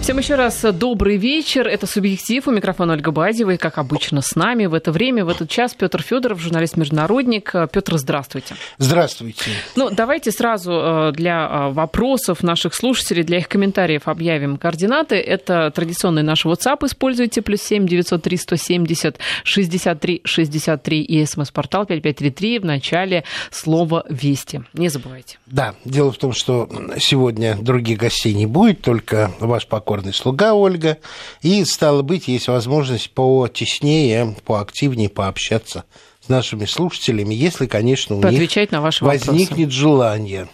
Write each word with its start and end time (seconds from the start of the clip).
Всем 0.00 0.18
еще 0.18 0.34
раз 0.34 0.62
добрый 0.62 1.18
вечер. 1.18 1.68
Это 1.68 1.86
«Субъектив». 1.86 2.48
У 2.48 2.50
микрофона 2.50 2.94
Ольга 2.94 3.12
Бадева. 3.12 3.50
И, 3.50 3.56
как 3.58 3.76
обычно, 3.76 4.22
с 4.22 4.34
нами 4.34 4.64
в 4.64 4.74
это 4.74 4.92
время, 4.92 5.24
в 5.24 5.28
этот 5.28 5.50
час 5.50 5.74
Петр 5.74 6.02
Федоров, 6.02 6.40
журналист-международник. 6.40 7.52
Петр, 7.70 7.96
здравствуйте. 7.96 8.56
Здравствуйте. 8.78 9.50
Ну, 9.76 9.90
давайте 9.90 10.32
сразу 10.32 10.72
э, 10.72 11.12
для 11.12 11.46
э, 11.46 11.72
вопросов 11.72 12.42
наших 12.42 12.74
слушателей, 12.74 13.22
для 13.22 13.38
их 13.38 13.48
комментариев 13.48 14.08
объявим 14.08 14.56
координаты. 14.56 15.16
Это 15.16 15.70
традиционный 15.72 16.22
наш 16.22 16.44
WhatsApp. 16.44 16.84
Используйте. 16.86 17.42
Плюс 17.42 17.60
семь 17.60 17.86
девятьсот 17.86 18.22
три 18.22 18.38
сто 18.38 18.56
семьдесят 18.56 19.18
шестьдесят 19.44 20.00
три 20.00 20.22
шестьдесят 20.24 20.82
три 20.82 21.02
и 21.02 21.24
смс-портал 21.24 21.84
пять 21.84 22.02
пять 22.02 22.16
три 22.16 22.30
три 22.30 22.58
в 22.58 22.64
начале 22.64 23.22
слова 23.50 24.04
«Вести». 24.08 24.62
Не 24.72 24.88
забывайте. 24.88 25.38
Да, 25.46 25.74
дело 25.84 26.10
в 26.10 26.16
том, 26.16 26.32
что 26.32 26.68
сегодня 26.98 27.56
других 27.60 27.98
гостей 27.98 28.34
не 28.34 28.46
будет, 28.46 28.80
только 28.80 29.30
ваш 29.38 29.66
покорный 29.66 29.89
покорный 29.90 30.14
слуга 30.14 30.54
Ольга, 30.54 30.98
и, 31.42 31.64
стало 31.64 32.02
быть, 32.02 32.28
есть 32.28 32.46
возможность 32.46 33.10
потеснее, 33.10 34.36
поактивнее 34.44 35.08
пообщаться 35.08 35.84
с 36.24 36.28
нашими 36.28 36.64
слушателями, 36.64 37.34
если, 37.34 37.66
конечно, 37.66 38.14
у 38.14 38.22
них 38.22 38.70
на 38.70 38.80
ваши 38.82 39.04
возникнет 39.04 39.50
вопросы. 39.50 39.70
желание, 39.72 40.48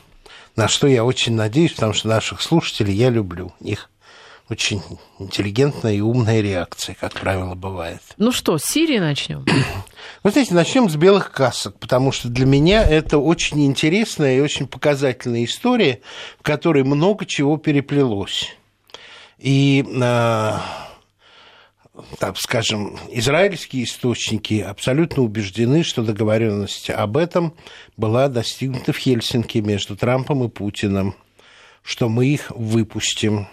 на 0.56 0.68
что 0.68 0.86
я 0.86 1.04
очень 1.04 1.34
надеюсь, 1.34 1.72
потому 1.72 1.92
что 1.92 2.08
наших 2.08 2.40
слушателей 2.40 2.94
я 2.94 3.10
люблю. 3.10 3.52
Их 3.60 3.90
очень 4.48 4.80
интеллигентная 5.18 5.92
и 5.92 6.00
умная 6.00 6.40
реакция, 6.40 6.96
как 6.98 7.12
правило, 7.12 7.54
бывает. 7.54 8.00
Ну 8.16 8.32
что, 8.32 8.56
с 8.56 8.64
Сирии 8.64 8.98
начнем? 8.98 9.44
Вы 10.22 10.30
знаете, 10.30 10.54
начнем 10.54 10.88
с 10.88 10.96
белых 10.96 11.30
касок, 11.30 11.78
потому 11.78 12.10
что 12.10 12.28
для 12.28 12.46
меня 12.46 12.82
это 12.82 13.18
очень 13.18 13.66
интересная 13.66 14.38
и 14.38 14.40
очень 14.40 14.66
показательная 14.66 15.44
история, 15.44 16.00
в 16.38 16.42
которой 16.42 16.84
много 16.84 17.26
чего 17.26 17.58
переплелось. 17.58 18.56
И, 19.38 19.84
э, 19.86 20.58
так 22.18 22.38
скажем, 22.38 22.98
израильские 23.10 23.84
источники 23.84 24.60
абсолютно 24.60 25.22
убеждены, 25.22 25.82
что 25.82 26.02
договоренность 26.02 26.90
об 26.90 27.16
этом 27.16 27.54
была 27.96 28.28
достигнута 28.28 28.92
в 28.92 28.98
Хельсинки 28.98 29.58
между 29.58 29.96
Трампом 29.96 30.44
и 30.44 30.48
Путиным, 30.48 31.14
что 31.82 32.08
мы 32.08 32.26
их 32.26 32.50
выпустим. 32.50 33.48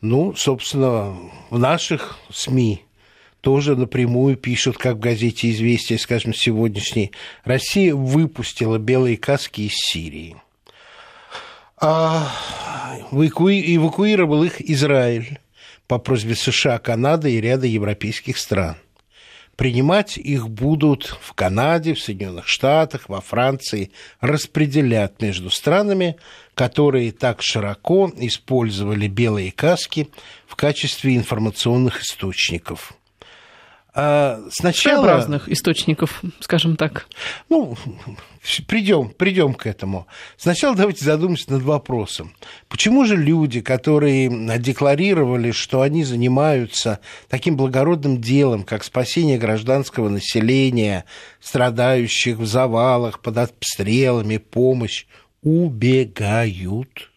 Ну, 0.00 0.34
собственно, 0.36 1.16
в 1.50 1.58
наших 1.58 2.18
СМИ 2.30 2.84
тоже 3.40 3.76
напрямую 3.76 4.36
пишут, 4.36 4.78
как 4.78 4.96
в 4.96 5.00
газете 5.00 5.50
«Известия», 5.50 5.98
скажем, 5.98 6.34
сегодняшней, 6.34 7.12
Россия 7.44 7.94
выпустила 7.94 8.78
белые 8.78 9.16
каски 9.16 9.62
из 9.62 9.74
Сирии– 9.74 10.36
а 11.80 12.28
эвакуировал 13.76 14.44
их 14.44 14.60
Израиль 14.60 15.38
по 15.86 15.98
просьбе 15.98 16.34
США, 16.34 16.78
Канады 16.78 17.32
и 17.32 17.40
ряда 17.40 17.66
европейских 17.66 18.38
стран. 18.38 18.76
Принимать 19.56 20.16
их 20.16 20.48
будут 20.48 21.18
в 21.20 21.32
Канаде, 21.32 21.94
в 21.94 22.00
Соединенных 22.00 22.46
Штатах, 22.46 23.08
во 23.08 23.20
Франции, 23.20 23.90
распределят 24.20 25.20
между 25.20 25.50
странами, 25.50 26.16
которые 26.54 27.10
так 27.10 27.42
широко 27.42 28.12
использовали 28.18 29.08
белые 29.08 29.50
каски 29.50 30.10
в 30.46 30.54
качестве 30.54 31.16
информационных 31.16 32.02
источников. 32.02 32.97
А 33.94 34.40
сначала... 34.50 35.06
разных 35.06 35.48
источников, 35.48 36.22
скажем 36.40 36.76
так. 36.76 37.08
Ну, 37.48 37.76
придем, 38.66 39.10
придем 39.10 39.54
к 39.54 39.66
этому. 39.66 40.06
Сначала 40.36 40.76
давайте 40.76 41.04
задумаемся 41.04 41.52
над 41.52 41.62
вопросом. 41.62 42.34
Почему 42.68 43.04
же 43.04 43.16
люди, 43.16 43.60
которые 43.60 44.28
декларировали, 44.58 45.50
что 45.50 45.80
они 45.80 46.04
занимаются 46.04 47.00
таким 47.28 47.56
благородным 47.56 48.20
делом, 48.20 48.62
как 48.62 48.84
спасение 48.84 49.38
гражданского 49.38 50.08
населения, 50.08 51.04
страдающих 51.40 52.36
в 52.36 52.46
завалах, 52.46 53.20
под 53.20 53.38
обстрелами, 53.38 54.36
помощь, 54.36 55.06
убегают 55.42 57.10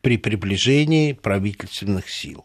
при 0.00 0.16
приближении 0.16 1.12
правительственных 1.12 2.08
сил? 2.08 2.44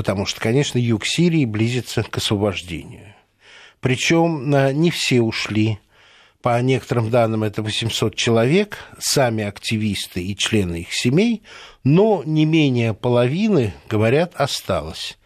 Потому 0.00 0.24
что, 0.24 0.40
конечно, 0.40 0.78
юг 0.78 1.04
Сирии 1.04 1.44
близится 1.44 2.02
к 2.02 2.16
освобождению. 2.16 3.14
Причем 3.80 4.50
э, 4.54 4.72
не 4.72 4.90
все 4.90 5.20
ушли. 5.20 5.78
По 6.40 6.58
некоторым 6.62 7.10
данным, 7.10 7.42
это 7.42 7.62
800 7.62 8.14
человек, 8.14 8.78
сами 8.98 9.44
активисты 9.44 10.24
и 10.24 10.34
члены 10.34 10.80
их 10.80 10.94
семей, 10.94 11.42
но 11.84 12.22
не 12.24 12.46
менее 12.46 12.94
половины, 12.94 13.74
говорят, 13.90 14.32
осталось. 14.36 15.18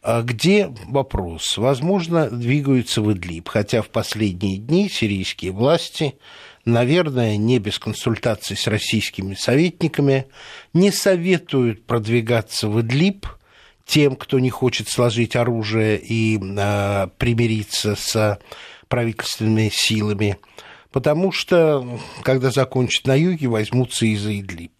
А 0.00 0.22
где 0.22 0.72
вопрос? 0.86 1.58
Возможно, 1.58 2.30
двигаются 2.30 3.02
в 3.02 3.12
Идлиб, 3.12 3.48
хотя 3.48 3.82
в 3.82 3.88
последние 3.88 4.58
дни 4.58 4.88
сирийские 4.88 5.50
власти, 5.50 6.14
наверное, 6.64 7.36
не 7.36 7.58
без 7.58 7.80
консультаций 7.80 8.56
с 8.56 8.68
российскими 8.68 9.34
советниками, 9.34 10.26
не 10.72 10.92
советуют 10.92 11.84
продвигаться 11.84 12.68
в 12.68 12.80
Идлиб– 12.80 13.26
тем, 13.90 14.14
кто 14.14 14.38
не 14.38 14.50
хочет 14.50 14.88
сложить 14.88 15.34
оружие 15.34 15.98
и 15.98 16.38
э, 16.38 17.08
примириться 17.18 17.96
с 17.96 18.38
правительственными 18.86 19.68
силами, 19.72 20.38
потому 20.92 21.32
что, 21.32 21.98
когда 22.22 22.50
закончат 22.52 23.06
на 23.08 23.16
юге, 23.16 23.48
возьмутся 23.48 24.06
и 24.06 24.14
за 24.14 24.38
Идлиб. 24.38 24.72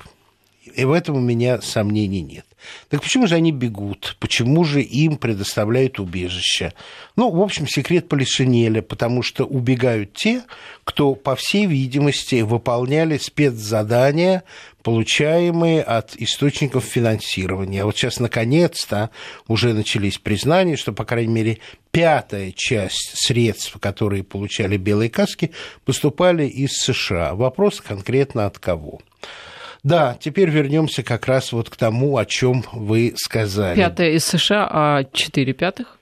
И 0.63 0.85
в 0.85 0.93
этом 0.93 1.17
у 1.17 1.21
меня 1.21 1.61
сомнений 1.63 2.21
нет. 2.21 2.45
Так 2.91 3.03
почему 3.03 3.27
же 3.27 3.35
они 3.35 3.51
бегут? 3.51 4.17
Почему 4.21 4.65
же 4.65 4.83
им 4.83 5.17
предоставляют 5.17 5.99
убежище? 5.99 6.75
Ну, 7.17 7.31
в 7.31 7.41
общем, 7.41 7.67
секрет 7.67 8.09
Полишинеля, 8.09 8.83
потому 8.83 9.23
что 9.23 9.45
убегают 9.45 10.13
те, 10.13 10.43
кто, 10.85 11.15
по 11.15 11.35
всей 11.35 11.65
видимости, 11.65 12.43
выполняли 12.43 13.17
спецзадания, 13.17 14.45
получаемые 14.83 15.83
от 15.83 16.15
источников 16.17 16.85
финансирования. 16.85 17.83
А 17.83 17.87
вот 17.87 17.97
сейчас, 17.97 18.21
наконец-то, 18.21 19.09
уже 19.49 19.73
начались 19.73 20.19
признания, 20.19 20.77
что, 20.77 20.93
по 20.93 21.07
крайней 21.07 21.33
мере, 21.33 21.59
пятая 21.91 22.53
часть 22.55 23.13
средств, 23.15 23.79
которые 23.81 24.25
получали 24.25 24.77
белые 24.77 25.09
каски, 25.09 25.53
поступали 25.87 26.47
из 26.47 26.73
США. 26.73 27.35
Вопрос 27.35 27.81
конкретно 27.81 28.45
от 28.45 28.59
кого? 28.59 29.01
Да, 29.83 30.17
теперь 30.21 30.51
вернемся 30.51 31.03
как 31.03 31.27
раз 31.27 31.53
вот 31.53 31.71
к 31.71 31.77
тому, 31.77 32.17
о 32.19 32.27
чем 32.27 32.65
вы 32.73 33.15
сказали. 33.17 33.77
Пятое 33.77 34.11
из 34.13 34.25
США, 34.25 34.69
а 34.71 35.05
четыре 35.13 35.53
пятых? 35.53 35.97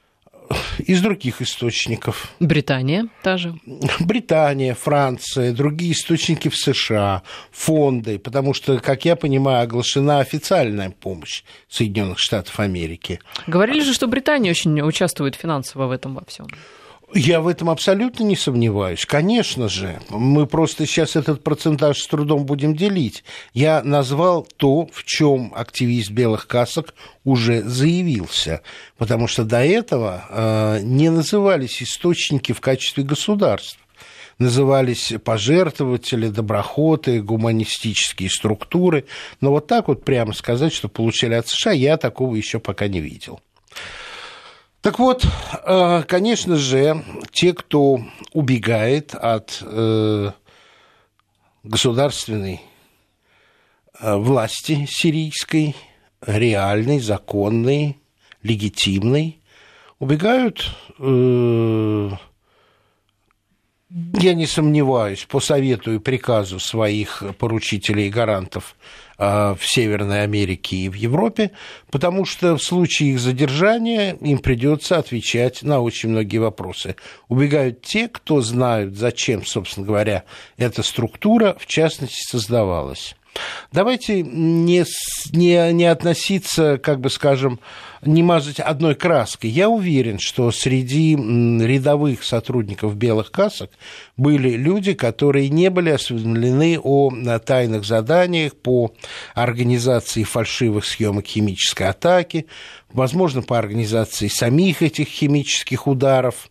Из 0.78 1.02
других 1.02 1.42
источников. 1.42 2.32
Британия 2.40 3.08
та 3.22 3.36
же. 3.36 3.54
Британия, 4.00 4.74
Франция, 4.74 5.52
другие 5.52 5.92
источники 5.92 6.48
в 6.48 6.56
США, 6.56 7.22
фонды, 7.50 8.18
потому 8.18 8.54
что, 8.54 8.78
как 8.78 9.04
я 9.04 9.14
понимаю, 9.14 9.64
оглашена 9.64 10.20
официальная 10.20 10.90
помощь 10.90 11.42
Соединенных 11.68 12.18
Штатов 12.18 12.58
Америки. 12.60 13.20
Говорили 13.46 13.82
же, 13.82 13.92
что 13.92 14.06
Британия 14.06 14.50
очень 14.50 14.80
участвует 14.80 15.34
финансово 15.34 15.86
в 15.86 15.90
этом 15.90 16.14
во 16.14 16.24
всем. 16.24 16.46
Я 17.14 17.40
в 17.40 17.48
этом 17.48 17.70
абсолютно 17.70 18.22
не 18.24 18.36
сомневаюсь. 18.36 19.06
Конечно 19.06 19.68
же, 19.68 19.98
мы 20.10 20.46
просто 20.46 20.84
сейчас 20.84 21.16
этот 21.16 21.42
процентаж 21.42 21.98
с 21.98 22.06
трудом 22.06 22.44
будем 22.44 22.76
делить. 22.76 23.24
Я 23.54 23.82
назвал 23.82 24.46
то, 24.56 24.86
в 24.92 25.04
чем 25.04 25.52
активист 25.56 26.10
белых 26.10 26.46
касок 26.46 26.94
уже 27.24 27.62
заявился, 27.62 28.60
потому 28.98 29.26
что 29.26 29.44
до 29.44 29.64
этого 29.64 30.24
э, 30.28 30.80
не 30.82 31.08
назывались 31.08 31.82
источники 31.82 32.52
в 32.52 32.60
качестве 32.60 33.04
государств 33.04 33.78
назывались 34.38 35.12
пожертвователи, 35.24 36.28
доброхоты, 36.28 37.20
гуманистические 37.20 38.30
структуры. 38.30 39.04
Но 39.40 39.50
вот 39.50 39.66
так 39.66 39.88
вот 39.88 40.04
прямо 40.04 40.32
сказать, 40.32 40.72
что 40.72 40.88
получали 40.88 41.34
от 41.34 41.48
США, 41.48 41.72
я 41.72 41.96
такого 41.96 42.36
еще 42.36 42.60
пока 42.60 42.86
не 42.86 43.00
видел. 43.00 43.40
Так 44.80 44.98
вот, 45.00 45.26
э, 45.64 46.02
конечно 46.06 46.56
же, 46.56 47.04
те, 47.32 47.52
кто 47.52 48.00
убегает 48.32 49.14
от 49.14 49.58
э, 49.62 50.30
государственной 51.64 52.60
э, 53.98 54.16
власти 54.16 54.86
сирийской, 54.88 55.74
реальной, 56.24 57.00
законной, 57.00 57.98
легитимной, 58.42 59.40
убегают 59.98 60.74
я 63.90 64.34
не 64.34 64.46
сомневаюсь, 64.46 65.24
по 65.24 65.40
совету 65.40 65.94
и 65.94 65.98
приказу 65.98 66.60
своих 66.60 67.22
поручителей 67.38 68.08
и 68.08 68.10
гарантов 68.10 68.76
в 69.18 69.58
Северной 69.60 70.22
Америке 70.22 70.76
и 70.76 70.88
в 70.88 70.94
Европе, 70.94 71.50
потому 71.90 72.24
что 72.24 72.56
в 72.56 72.62
случае 72.62 73.10
их 73.10 73.20
задержания 73.20 74.16
им 74.20 74.38
придется 74.38 74.96
отвечать 74.96 75.62
на 75.62 75.80
очень 75.80 76.10
многие 76.10 76.38
вопросы. 76.38 76.94
Убегают 77.28 77.82
те, 77.82 78.08
кто 78.08 78.40
знают, 78.40 78.96
зачем, 78.96 79.44
собственно 79.44 79.86
говоря, 79.86 80.22
эта 80.56 80.82
структура, 80.84 81.56
в 81.58 81.66
частности, 81.66 82.22
создавалась. 82.30 83.16
Давайте 83.72 84.22
не, 84.22 84.84
не, 85.32 85.72
не 85.72 85.84
относиться, 85.84 86.78
как 86.78 87.00
бы 87.00 87.10
скажем, 87.10 87.60
не 88.02 88.22
мазать 88.22 88.60
одной 88.60 88.94
краской. 88.94 89.50
Я 89.50 89.68
уверен, 89.68 90.18
что 90.18 90.50
среди 90.50 91.14
рядовых 91.16 92.22
сотрудников 92.24 92.96
белых 92.96 93.30
касок 93.30 93.70
были 94.16 94.50
люди, 94.50 94.94
которые 94.94 95.48
не 95.48 95.70
были 95.70 95.90
осведомлены 95.90 96.78
о 96.82 97.10
тайных 97.38 97.84
заданиях 97.84 98.54
по 98.54 98.92
организации 99.34 100.24
фальшивых 100.24 100.84
съемок 100.84 101.26
химической 101.26 101.88
атаки, 101.88 102.46
возможно, 102.92 103.42
по 103.42 103.58
организации 103.58 104.28
самих 104.28 104.82
этих 104.82 105.08
химических 105.08 105.86
ударов, 105.86 106.50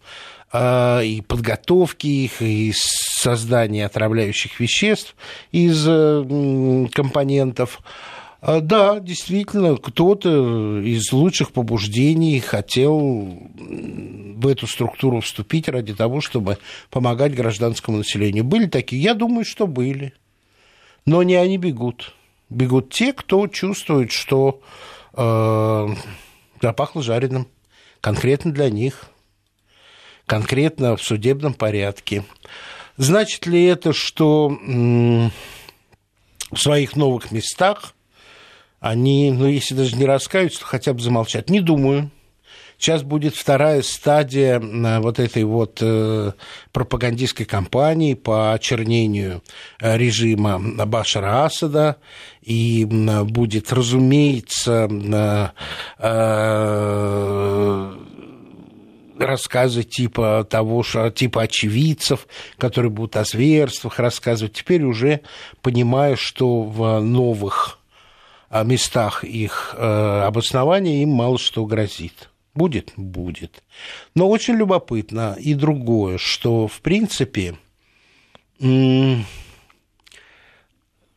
а, 0.49 1.01
и 1.01 1.21
подготовки 1.21 2.07
их, 2.07 2.41
и 2.41 2.71
создания 2.73 3.85
отравляющих 3.85 4.59
веществ 4.59 5.15
из 5.51 5.85
э, 5.88 6.88
компонентов. 6.94 7.79
А, 8.39 8.62
да, 8.62 9.00
действительно, 9.00 9.78
кто-то 9.78 10.81
из 10.81 11.12
лучших 11.12 11.51
побуждений 11.51 12.39
хотел 12.39 13.39
в 13.56 14.48
эту 14.48 14.68
структуру 14.68 15.22
вступить 15.22 15.68
ради 15.68 15.95
того, 15.95 16.22
чтобы 16.22 16.57
помогать 16.89 17.36
гражданскому 17.36 17.98
населению. 17.98 18.44
Были 18.44 18.68
такие? 18.68 19.01
Я 19.01 19.13
думаю, 19.13 19.45
что 19.45 19.68
были. 19.68 20.13
Но 21.06 21.24
не 21.24 21.36
они 21.36 21.57
бегут. 21.57 22.13
Бегут 22.50 22.92
те, 22.92 23.13
кто 23.13 23.48
чувствует, 23.48 24.12
что 24.12 24.62
э, 25.13 25.88
запахло 26.62 27.01
жареным. 27.01 27.48
Конкретно 28.01 28.51
для 28.51 28.69
них– 28.69 29.06
конкретно 30.28 30.95
в 30.95 31.01
судебном 31.01 31.56
порядке. 31.56 32.24
Значит 32.98 33.48
ли 33.48 33.66
это, 33.66 33.94
что 33.94 34.50
в 34.50 35.31
своих 36.56 36.95
новых 36.95 37.31
местах 37.31 37.95
они, 38.79 39.31
ну, 39.31 39.47
если 39.47 39.75
даже 39.75 39.95
не 39.95 40.06
раскаются, 40.06 40.59
то 40.59 40.65
хотя 40.65 40.94
бы 40.94 41.01
замолчат? 41.01 41.50
Не 41.50 41.62
думаю. 41.62 42.12
Сейчас 42.77 43.01
будет 43.01 43.35
вторая 43.35 43.81
стадия 43.81 44.59
э, 44.59 45.00
вот 45.00 45.18
этой 45.18 45.44
вот 45.44 45.79
э, 45.81 46.33
пропагандистской 46.71 47.45
кампании 47.45 48.13
по 48.13 48.53
очернению 48.53 49.41
э, 49.79 49.97
режима 49.97 50.59
Башара 50.59 51.45
Асада, 51.45 51.97
и 52.44 52.85
будет, 52.85 53.74
разумеется, 53.74 54.88
рассказы 59.19 59.83
типа 59.83 60.47
того, 60.50 60.83
что, 60.83 61.09
типа 61.09 61.41
очевидцев, 61.41 62.27
которые 62.57 62.91
будут 62.91 63.18
о 63.18 63.23
зверствах 63.23 64.00
рассказывать. 64.00 64.53
Теперь 64.53 64.83
уже 64.83 65.21
понимаю, 65.62 66.15
что 66.15 66.62
в 66.63 67.01
новых 67.01 67.76
местах 68.63 69.23
их 69.23 69.75
э, 69.77 70.21
обоснования 70.25 71.01
им 71.03 71.09
мало 71.09 71.38
что 71.38 71.65
грозит. 71.65 72.29
Будет? 72.53 72.94
Будет. 72.97 73.63
Но 74.15 74.29
очень 74.29 74.55
любопытно 74.55 75.35
и 75.39 75.53
другое, 75.53 76.17
что, 76.17 76.67
в 76.67 76.81
принципе, 76.81 77.55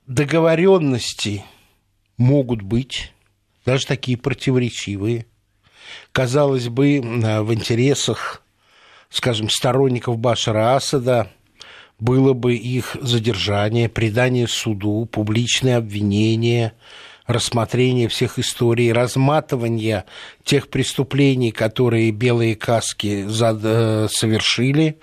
договоренности 0.07 1.45
могут 2.19 2.61
быть, 2.61 3.13
даже 3.65 3.87
такие 3.87 4.19
противоречивые, 4.19 5.25
казалось 6.13 6.69
бы, 6.69 7.01
в 7.01 7.55
интересах, 7.55 8.43
скажем, 9.09 9.49
сторонников 9.49 10.19
Башара 10.19 10.77
Асада 10.77 11.31
было 11.99 12.33
бы 12.33 12.55
их 12.55 12.97
задержание, 13.01 13.89
предание 13.89 14.49
суду, 14.49 15.07
публичное 15.07 15.79
обвинение, 15.79 16.73
рассмотрение 17.31 18.09
всех 18.09 18.39
историй, 18.39 18.93
разматывание 18.93 20.05
тех 20.45 20.69
преступлений, 20.69 21.53
которые 21.53 22.11
белые 22.11 22.57
каски 22.57 23.27
э, 23.27 24.09
совершили, 24.11 24.99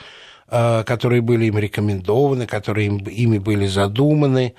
э, 0.49 0.83
которые 0.85 1.21
были 1.21 1.45
им 1.45 1.57
рекомендованы, 1.57 2.47
которые 2.47 2.87
ими 2.87 3.37
были 3.37 3.67
задуманы, 3.67 4.53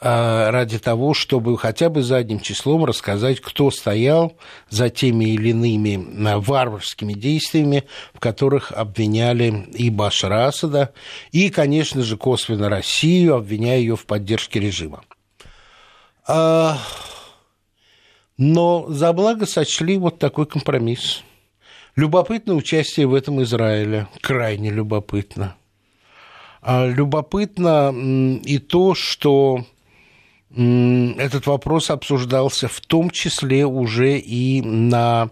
а, 0.00 0.52
ради 0.52 0.78
того, 0.78 1.12
чтобы 1.12 1.58
хотя 1.58 1.88
бы 1.88 2.02
задним 2.02 2.38
числом 2.38 2.84
рассказать, 2.84 3.40
кто 3.40 3.70
стоял 3.72 4.36
за 4.70 4.90
теми 4.90 5.24
или 5.24 5.50
иными 5.50 6.36
варварскими 6.38 7.14
действиями, 7.14 7.84
в 8.14 8.20
которых 8.20 8.70
обвиняли 8.70 9.66
и 9.74 9.90
Башара 9.90 10.46
Асада, 10.46 10.92
и, 11.32 11.50
конечно 11.50 12.02
же, 12.02 12.16
косвенно 12.16 12.68
Россию, 12.68 13.34
обвиняя 13.34 13.78
ее 13.78 13.96
в 13.96 14.06
поддержке 14.06 14.60
режима. 14.60 15.02
А, 16.28 16.78
но 18.36 18.86
за 18.88 19.12
благо 19.14 19.46
сочли 19.46 19.96
вот 19.96 20.18
такой 20.18 20.46
компромисс. 20.46 21.22
Любопытно 21.96 22.54
участие 22.54 23.06
в 23.06 23.14
этом 23.14 23.42
Израиля, 23.42 24.08
крайне 24.20 24.70
любопытно. 24.70 25.56
Любопытно 26.64 27.92
и 28.44 28.58
то, 28.58 28.94
что 28.94 29.64
этот 30.50 31.46
вопрос 31.46 31.90
обсуждался 31.90 32.68
в 32.68 32.80
том 32.80 33.10
числе 33.10 33.64
уже 33.64 34.18
и 34.18 34.60
на 34.62 35.30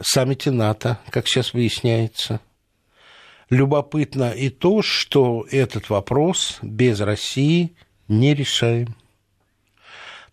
саммите 0.00 0.50
НАТО, 0.50 1.00
как 1.10 1.26
сейчас 1.26 1.52
выясняется. 1.52 2.40
Любопытно 3.50 4.30
и 4.30 4.50
то, 4.50 4.82
что 4.82 5.46
этот 5.50 5.90
вопрос 5.90 6.58
без 6.62 7.00
России 7.00 7.74
не 8.06 8.34
решаем. 8.34 8.94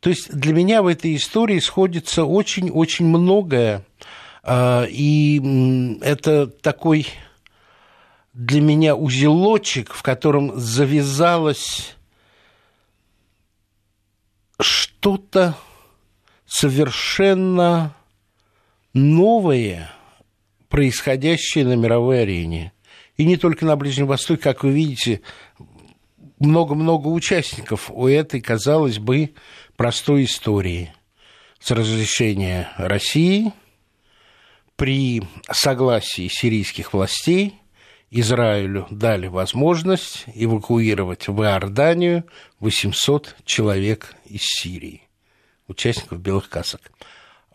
То 0.05 0.09
есть 0.11 0.31
для 0.31 0.53
меня 0.53 0.83
в 0.83 0.85
этой 0.85 1.15
истории 1.15 1.57
сходится 1.57 2.25
очень-очень 2.25 3.07
многое, 3.07 3.83
а, 4.43 4.85
и 4.87 5.97
это 5.99 6.45
такой 6.45 7.07
для 8.31 8.61
меня 8.61 8.95
узелочек, 8.95 9.95
в 9.95 10.03
котором 10.03 10.59
завязалась 10.59 11.95
что-то 14.59 15.57
совершенно 16.45 17.95
новое, 18.93 19.91
происходящее 20.69 21.65
на 21.65 21.73
мировой 21.73 22.21
арене. 22.21 22.73
И 23.17 23.25
не 23.25 23.37
только 23.37 23.65
на 23.65 23.75
Ближнем 23.75 24.05
Востоке, 24.05 24.43
как 24.43 24.63
вы 24.63 24.71
видите, 24.71 25.21
много-много 26.37 27.07
участников 27.07 27.89
у 27.89 28.07
этой, 28.07 28.41
казалось 28.41 28.99
бы, 28.99 29.33
простой 29.77 30.25
истории. 30.25 30.93
С 31.59 31.71
разрешения 31.71 32.71
России 32.77 33.51
при 34.75 35.23
согласии 35.51 36.27
сирийских 36.27 36.93
властей 36.93 37.55
Израилю 38.11 38.87
дали 38.91 39.27
возможность 39.27 40.25
эвакуировать 40.35 41.27
в 41.27 41.41
Иорданию 41.41 42.25
800 42.59 43.35
человек 43.45 44.15
из 44.25 44.41
Сирии, 44.43 45.01
участников 45.67 46.19
белых 46.19 46.49
касок. 46.49 46.91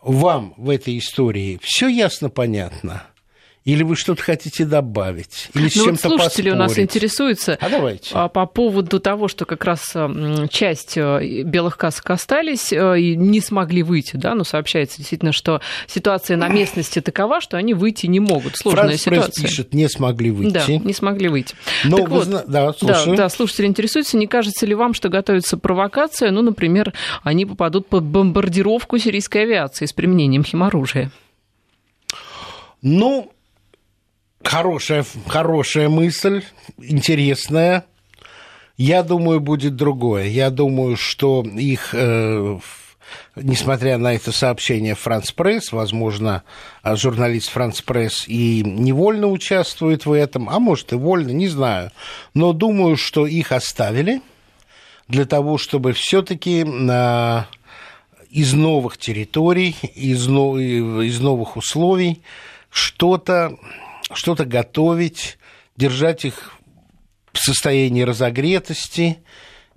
Вам 0.03 0.55
в 0.57 0.71
этой 0.71 0.99
истории 0.99 1.61
все 1.62 1.89
ясно 1.89 2.31
понятно? 2.31 3.10
Или 3.64 3.83
вы 3.83 3.95
что-то 3.95 4.23
хотите 4.23 4.64
добавить? 4.64 5.50
Или 5.55 5.69
с 5.69 5.76
ну, 5.76 5.85
чем-то 5.85 6.09
вот 6.09 6.21
слушатели 6.21 6.50
поспорить? 6.50 6.55
у 6.55 6.57
нас 6.57 6.79
интересуются 6.79 7.59
а 7.61 7.69
давайте. 7.69 8.11
А, 8.14 8.29
по 8.29 8.47
поводу 8.47 9.00
того, 9.00 9.29
что 9.29 9.45
как 9.45 9.64
раз 9.64 9.95
часть 10.49 10.97
э, 10.97 11.43
белых 11.43 11.76
касок 11.76 12.09
остались 12.11 12.73
э, 12.73 13.00
и 13.00 13.17
не 13.17 13.40
смогли 13.40 13.83
выйти. 13.83 14.17
Да? 14.17 14.35
Ну, 14.35 14.45
сообщается 14.45 14.97
действительно, 14.97 15.33
что 15.33 15.61
ситуация 15.87 16.38
на 16.38 16.49
местности 16.49 17.02
такова, 17.02 17.43
что 17.43 17.59
они 17.59 17.75
выйти 17.75 18.07
не 18.07 18.19
могут. 18.19 18.57
Сложная 18.57 18.97
Франц 18.97 19.02
ситуация. 19.02 19.45
пишет, 19.45 19.75
не 19.75 19.88
смогли 19.88 20.31
выйти. 20.31 20.52
Да, 20.55 20.67
не 20.67 20.95
смогли 20.95 21.29
выйти. 21.29 21.55
Но 21.85 21.99
так 21.99 22.09
вот, 22.09 22.25
зна... 22.25 22.43
да, 22.47 22.73
да, 22.81 23.05
да, 23.14 23.29
слушатели 23.29 23.67
интересуются, 23.67 24.17
не 24.17 24.26
кажется 24.26 24.64
ли 24.64 24.75
вам, 24.75 24.95
что 24.95 25.11
готовится 25.11 25.59
провокация? 25.59 26.31
Ну, 26.31 26.40
например, 26.40 26.95
они 27.23 27.45
попадут 27.45 27.88
под 27.88 28.05
бомбардировку 28.05 28.97
сирийской 28.97 29.43
авиации 29.43 29.85
с 29.85 29.93
применением 29.93 30.45
химоружия. 30.45 31.11
Ну, 32.83 33.31
Хорошая, 34.50 35.04
хорошая 35.28 35.88
мысль, 35.88 36.42
интересная. 36.76 37.85
Я 38.76 39.04
думаю, 39.04 39.38
будет 39.38 39.76
другое. 39.76 40.25
Я 40.25 40.50
думаю, 40.50 40.97
что 40.97 41.45
их 41.45 41.90
э, 41.92 42.59
несмотря 43.37 43.97
на 43.97 44.12
это 44.12 44.33
сообщение 44.33 44.97
Франц 44.97 45.30
Пресс, 45.30 45.71
возможно, 45.71 46.42
журналист 46.85 47.50
Франц 47.50 47.80
Пресс 47.80 48.25
и 48.26 48.64
невольно 48.64 49.28
участвует 49.28 50.04
в 50.04 50.11
этом, 50.11 50.50
а 50.50 50.59
может 50.59 50.92
и 50.92 50.97
вольно, 50.97 51.30
не 51.30 51.47
знаю. 51.47 51.92
Но 52.35 52.52
думаю, 52.52 52.97
что 52.97 53.28
их 53.28 53.52
оставили 53.52 54.21
для 55.07 55.26
того, 55.26 55.59
чтобы 55.59 55.92
все-таки 55.92 56.64
на 56.64 57.47
из 58.30 58.52
новых 58.52 58.99
территорий, 58.99 59.76
из, 59.95 60.26
из 60.26 61.21
новых 61.21 61.57
условий 61.57 62.21
что-то 62.69 63.57
что 64.14 64.35
готовить, 64.35 65.38
держать 65.76 66.25
их 66.25 66.52
в 67.33 67.38
состоянии 67.38 68.02
разогретости, 68.02 69.19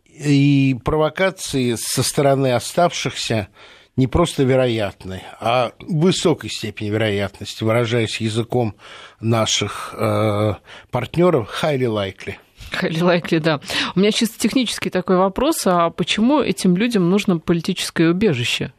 и 0.05 0.75
провокации 0.83 1.75
со 1.75 2.03
стороны 2.03 2.53
оставшихся 2.53 3.49
не 3.95 4.07
просто 4.07 4.43
вероятны, 4.43 5.21
а 5.39 5.71
высокой 5.79 6.49
степени 6.49 6.89
вероятности, 6.89 7.63
выражаясь 7.63 8.19
языком 8.21 8.75
наших 9.19 9.93
э, 9.97 10.53
партнеров, 10.89 11.49
highly 11.61 11.87
likely. 11.87 12.35
Highly 12.71 13.01
likely, 13.01 13.39
да. 13.39 13.59
У 13.95 13.99
меня 13.99 14.11
чисто 14.11 14.39
технический 14.39 14.89
такой 14.89 15.17
вопрос. 15.17 15.61
А 15.67 15.91
почему 15.91 16.41
этим 16.41 16.75
людям 16.75 17.09
нужно 17.09 17.37
политическое 17.37 18.09
убежище? 18.09 18.73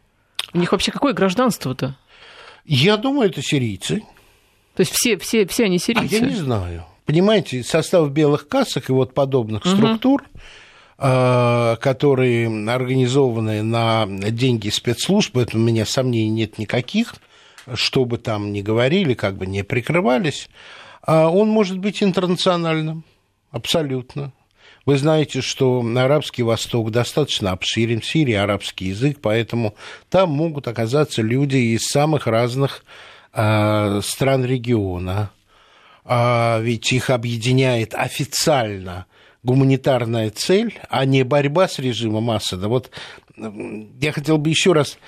У 0.52 0.58
них 0.58 0.72
вообще 0.72 0.90
какое 0.90 1.12
гражданство-то? 1.12 1.96
Я 2.64 2.96
думаю, 2.96 3.30
это 3.30 3.40
сирийцы. 3.40 4.02
То 4.74 4.80
есть 4.80 4.92
все, 4.92 5.16
все, 5.18 5.46
все 5.46 5.64
они 5.64 5.78
сирийцы? 5.78 6.16
А 6.16 6.18
я 6.18 6.26
не 6.26 6.36
знаю. 6.36 6.84
Понимаете, 7.06 7.62
состав 7.62 8.10
белых 8.10 8.48
касок 8.48 8.88
и 8.88 8.92
вот 8.92 9.14
подобных 9.14 9.64
угу. 9.64 9.74
структур, 9.74 10.24
э, 10.98 11.76
которые 11.80 12.48
организованы 12.70 13.62
на 13.62 14.06
деньги 14.06 14.70
спецслужб, 14.70 15.36
это 15.36 15.56
у 15.56 15.60
меня 15.60 15.86
сомнений 15.86 16.30
нет 16.30 16.58
никаких, 16.58 17.14
что 17.74 18.04
бы 18.04 18.18
там 18.18 18.52
ни 18.52 18.62
говорили, 18.62 19.14
как 19.14 19.36
бы 19.36 19.46
не 19.46 19.62
прикрывались, 19.62 20.48
а 21.02 21.28
он 21.28 21.48
может 21.48 21.78
быть 21.78 22.02
интернациональным. 22.02 23.04
Абсолютно. 23.50 24.32
Вы 24.86 24.98
знаете, 24.98 25.40
что 25.40 25.84
арабский 25.96 26.42
Восток 26.42 26.90
достаточно 26.90 27.52
обширен, 27.52 28.00
в 28.00 28.06
Сирии 28.06 28.34
арабский 28.34 28.86
язык, 28.86 29.18
поэтому 29.22 29.74
там 30.10 30.30
могут 30.30 30.68
оказаться 30.68 31.22
люди 31.22 31.56
из 31.56 31.84
самых 31.84 32.26
разных 32.26 32.84
стран 33.34 34.44
региона. 34.44 35.30
А 36.04 36.60
ведь 36.60 36.92
их 36.92 37.10
объединяет 37.10 37.94
официально 37.94 39.06
гуманитарная 39.42 40.30
цель, 40.30 40.78
а 40.88 41.04
не 41.04 41.22
борьба 41.22 41.68
с 41.68 41.78
режимом 41.78 42.30
Асада. 42.30 42.68
Вот 42.68 42.90
я 43.36 44.12
хотел 44.12 44.38
бы 44.38 44.50
еще 44.50 44.72
раз 44.72 44.98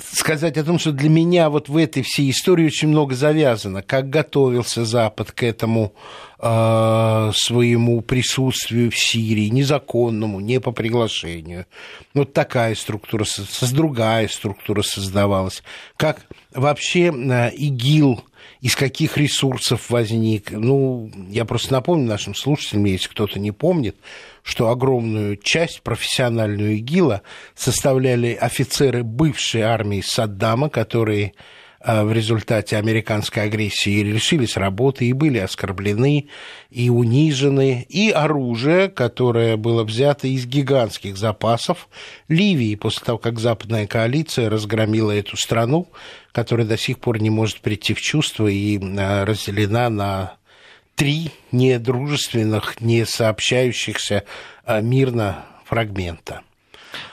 сказать 0.00 0.56
о 0.56 0.64
том, 0.64 0.78
что 0.78 0.92
для 0.92 1.08
меня 1.08 1.50
вот 1.50 1.68
в 1.68 1.76
этой 1.76 2.02
всей 2.02 2.30
истории 2.30 2.66
очень 2.66 2.88
много 2.88 3.14
завязано, 3.14 3.82
как 3.82 4.10
готовился 4.10 4.84
Запад 4.84 5.32
к 5.32 5.42
этому 5.42 5.94
э, 6.33 6.33
своему 6.44 8.02
присутствию 8.02 8.90
в 8.90 8.98
Сирии, 8.98 9.48
незаконному, 9.48 10.40
не 10.40 10.60
по 10.60 10.72
приглашению. 10.72 11.66
Вот 12.12 12.34
такая 12.34 12.74
структура, 12.74 13.24
другая 13.72 14.28
структура 14.28 14.82
создавалась. 14.82 15.62
Как 15.96 16.26
вообще 16.52 17.12
э, 17.12 17.50
ИГИЛ 17.54 18.24
из 18.60 18.76
каких 18.76 19.16
ресурсов 19.16 19.90
возник. 19.90 20.50
Ну, 20.50 21.10
я 21.28 21.44
просто 21.44 21.72
напомню 21.72 22.06
нашим 22.06 22.34
слушателям, 22.34 22.84
если 22.84 23.08
кто-то 23.08 23.38
не 23.38 23.52
помнит, 23.52 23.96
что 24.42 24.68
огромную 24.68 25.36
часть 25.36 25.82
профессиональную 25.82 26.76
ИГИЛа 26.76 27.22
составляли 27.54 28.32
офицеры 28.32 29.02
бывшей 29.02 29.62
армии 29.62 30.02
Саддама, 30.02 30.70
которые 30.70 31.32
Э, 31.34 31.38
в 31.84 32.12
результате 32.12 32.76
американской 32.76 33.42
агрессии 33.42 34.02
лишились 34.02 34.56
работы 34.56 35.06
и 35.06 35.12
были 35.12 35.38
оскорблены 35.38 36.28
и 36.70 36.88
унижены, 36.88 37.86
и 37.88 38.10
оружие, 38.10 38.88
которое 38.88 39.56
было 39.56 39.84
взято 39.84 40.26
из 40.26 40.46
гигантских 40.46 41.18
запасов 41.18 41.88
Ливии 42.28 42.74
после 42.74 43.04
того, 43.04 43.18
как 43.18 43.38
западная 43.38 43.86
коалиция 43.86 44.48
разгромила 44.48 45.10
эту 45.10 45.36
страну, 45.36 45.88
которая 46.32 46.66
до 46.66 46.78
сих 46.78 46.98
пор 46.98 47.20
не 47.20 47.30
может 47.30 47.60
прийти 47.60 47.92
в 47.92 48.00
чувство 48.00 48.48
и 48.48 48.78
э, 48.78 49.24
разделена 49.24 49.90
на 49.90 50.36
три 50.94 51.32
недружественных, 51.52 52.80
не 52.80 53.04
сообщающихся 53.04 54.24
э, 54.64 54.80
мирно 54.80 55.44
фрагмента. 55.64 56.42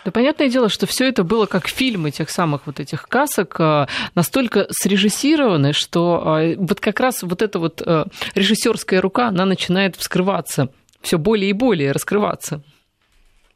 Да, 0.05 0.11
понятное 0.11 0.49
дело, 0.49 0.69
что 0.69 0.85
все 0.85 1.07
это 1.07 1.23
было 1.23 1.45
как 1.45 1.67
фильмы 1.67 2.11
тех 2.11 2.29
самых 2.29 2.65
вот 2.65 2.79
этих 2.79 3.07
касок, 3.07 3.55
а, 3.59 3.87
настолько 4.15 4.67
срежиссированы, 4.69 5.73
что 5.73 6.21
а, 6.23 6.55
вот 6.57 6.79
как 6.79 6.99
раз 6.99 7.23
вот 7.23 7.41
эта 7.41 7.59
вот 7.59 7.81
а, 7.85 8.07
режиссерская 8.35 9.01
рука, 9.01 9.27
она 9.27 9.45
начинает 9.45 9.95
вскрываться, 9.95 10.69
все 11.01 11.17
более 11.17 11.49
и 11.49 11.53
более 11.53 11.91
раскрываться. 11.91 12.63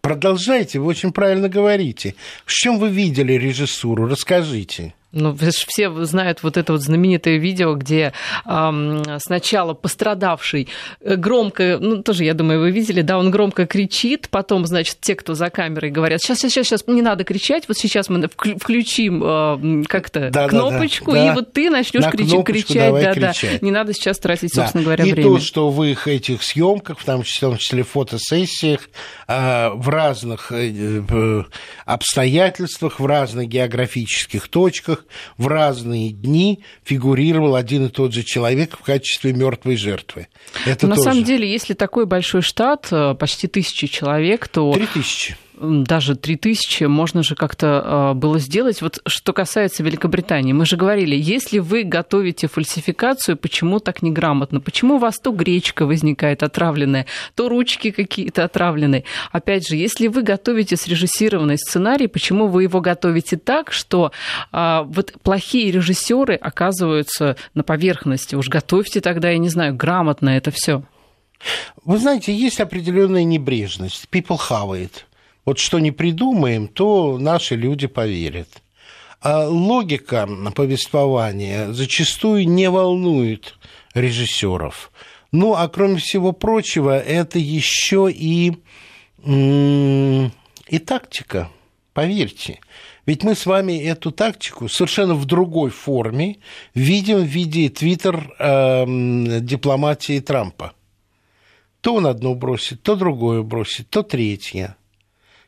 Продолжайте, 0.02 0.80
вы 0.80 0.86
очень 0.86 1.12
правильно 1.12 1.50
говорите. 1.50 2.14
В 2.46 2.52
чем 2.52 2.78
вы 2.78 2.90
видели 2.90 3.34
режиссуру? 3.34 4.06
Расскажите. 4.06 4.94
Ну, 5.16 5.36
все 5.40 5.90
знают 6.04 6.44
вот 6.44 6.58
это 6.58 6.74
вот 6.74 6.82
знаменитое 6.82 7.38
видео, 7.38 7.74
где 7.76 8.12
эм, 8.46 9.02
сначала 9.20 9.74
пострадавший 9.74 10.68
э, 11.00 11.16
громко, 11.16 11.78
ну, 11.80 12.04
тоже, 12.04 12.26
я 12.26 12.34
думаю, 12.34 12.60
вы 12.60 12.72
видели, 12.72 13.02
да, 13.02 13.18
он 13.18 13.32
громко 13.32 13.66
кричит, 13.66 14.28
потом, 14.30 14.66
значит, 14.66 14.98
те, 15.00 15.16
кто 15.16 15.34
за 15.34 15.50
камерой, 15.50 15.90
говорят, 15.90 16.22
сейчас, 16.22 16.40
сейчас, 16.40 16.66
сейчас, 16.66 16.86
не 16.88 17.02
надо 17.02 17.24
кричать, 17.24 17.64
вот 17.70 17.78
сейчас 17.78 18.10
мы 18.10 18.28
включим 18.28 19.24
э, 19.24 19.84
как-то 19.88 20.30
да, 20.32 20.50
кнопочку, 20.50 21.14
да, 21.14 21.26
да, 21.26 21.32
и 21.32 21.36
вот 21.36 21.54
ты 21.54 21.70
начнешь 21.70 22.04
кричать, 22.10 22.46
кричать, 22.46 22.94
да, 22.94 23.14
кричать. 23.14 23.62
да, 23.62 23.66
не 23.66 23.72
надо 23.72 23.94
сейчас 23.94 24.20
тратить, 24.20 24.54
собственно 24.54 24.84
да. 24.84 24.86
говоря, 24.86 25.06
и 25.06 25.14
время. 25.14 25.30
И 25.30 25.34
то, 25.34 25.40
что 25.40 25.70
в 25.70 25.82
их 25.84 26.10
этих 26.10 26.44
съемках, 26.44 27.00
в 27.00 27.06
том 27.06 27.24
числе, 27.24 27.48
в 27.48 27.52
том 27.52 27.58
числе 27.58 27.84
фотосессиях, 27.84 28.90
э, 29.30 29.70
в 29.70 29.88
разных 29.88 30.52
э, 30.52 31.44
обстоятельствах, 31.86 33.00
в 33.00 33.06
разных 33.06 33.48
географических 33.48 34.50
точках, 34.50 35.05
в 35.38 35.48
разные 35.48 36.12
дни 36.12 36.64
фигурировал 36.84 37.56
один 37.56 37.86
и 37.86 37.90
тот 37.90 38.14
же 38.14 38.24
человек 38.24 38.78
в 38.78 38.84
качестве 38.84 39.34
мертвой 39.34 39.76
жертвы. 39.76 40.28
Это 40.66 40.88
На 40.88 40.96
тоже. 40.96 41.10
самом 41.10 41.24
деле, 41.24 41.50
если 41.52 41.74
такой 41.74 42.06
большой 42.06 42.42
штат, 42.42 42.88
э, 42.92 43.16
почти 43.16 43.48
тысячи 43.48 43.88
человек, 43.88 44.48
то... 44.48 44.74
Три 44.74 44.88
тысячи 44.88 45.36
даже 45.60 46.16
3000 46.16 46.86
можно 46.86 47.24
же 47.24 47.36
как-то 47.36 47.82
а, 47.84 48.14
было 48.14 48.40
сделать. 48.40 48.82
Вот 48.82 49.00
что 49.06 49.34
касается 49.34 49.84
Великобритании, 49.84 50.54
мы 50.54 50.66
же 50.66 50.78
говорили, 50.78 51.16
если 51.16 51.60
вы 51.60 51.84
готовите 51.84 52.48
фальсификацию, 52.48 53.38
почему 53.38 53.80
так 53.80 54.02
неграмотно? 54.02 54.60
Почему 54.60 54.96
у 54.96 54.98
вас 54.98 55.16
то 55.20 55.32
гречка 55.32 55.86
возникает 55.86 56.44
отравленная, 56.44 57.06
то 57.36 57.50
ручки 57.50 57.92
какие-то 57.92 58.44
отравленные? 58.44 59.04
Опять 59.32 59.68
же, 59.68 59.76
если 59.76 60.08
вы 60.08 60.22
готовите 60.22 60.76
срежиссированный 60.76 61.58
сценарий, 61.58 62.08
почему 62.08 62.48
вы 62.48 62.64
его 62.64 62.82
готовите 62.82 63.38
так, 63.38 63.72
что 63.72 64.12
а, 64.52 64.84
вот 64.84 65.14
плохие 65.24 65.72
режиссеры 65.72 66.36
оказываются 66.36 67.38
на 67.54 67.64
поверхности? 67.64 68.36
Уж 68.36 68.50
готовьте 68.50 69.02
тогда, 69.02 69.30
я 69.30 69.38
не 69.38 69.50
знаю, 69.50 69.76
грамотно 69.76 70.30
это 70.30 70.52
все. 70.52 70.84
Вы 71.84 71.98
знаете, 72.00 72.34
есть 72.34 72.60
определенная 72.60 73.24
небрежность. 73.24 74.08
People 74.12 74.40
have 74.50 74.72
it. 74.72 75.06
Вот 75.46 75.60
что 75.60 75.80
не 75.80 75.92
придумаем, 75.92 76.68
то 76.68 77.18
наши 77.20 77.56
люди 77.56 77.88
поверят. 77.88 78.50
А 79.22 79.48
логика 79.48 80.28
повествования 80.56 81.72
зачастую 81.72 82.48
не 82.48 82.70
волнует 82.70 83.56
режиссеров. 83.94 84.92
Ну, 85.32 85.54
а 85.54 85.68
кроме 85.68 85.98
всего 85.98 86.32
прочего, 86.32 86.98
это 86.98 87.40
еще 87.40 88.10
и, 88.12 88.54
и 89.24 90.80
тактика, 90.80 91.50
поверьте. 91.94 92.60
Ведь 93.06 93.24
мы 93.24 93.36
с 93.36 93.46
вами 93.46 93.84
эту 93.84 94.12
тактику 94.12 94.68
совершенно 94.68 95.14
в 95.14 95.26
другой 95.26 95.70
форме 95.70 96.38
видим 96.74 97.20
в 97.20 97.26
виде 97.26 97.70
твиттер 97.70 98.34
э, 98.40 98.86
дипломатии 99.42 100.20
Трампа. 100.20 100.74
То 101.82 101.96
он 101.96 102.08
одно 102.08 102.34
бросит, 102.34 102.82
то 102.82 102.96
другое 102.96 103.44
бросит, 103.44 103.90
то 103.90 104.02
третье. 104.02 104.76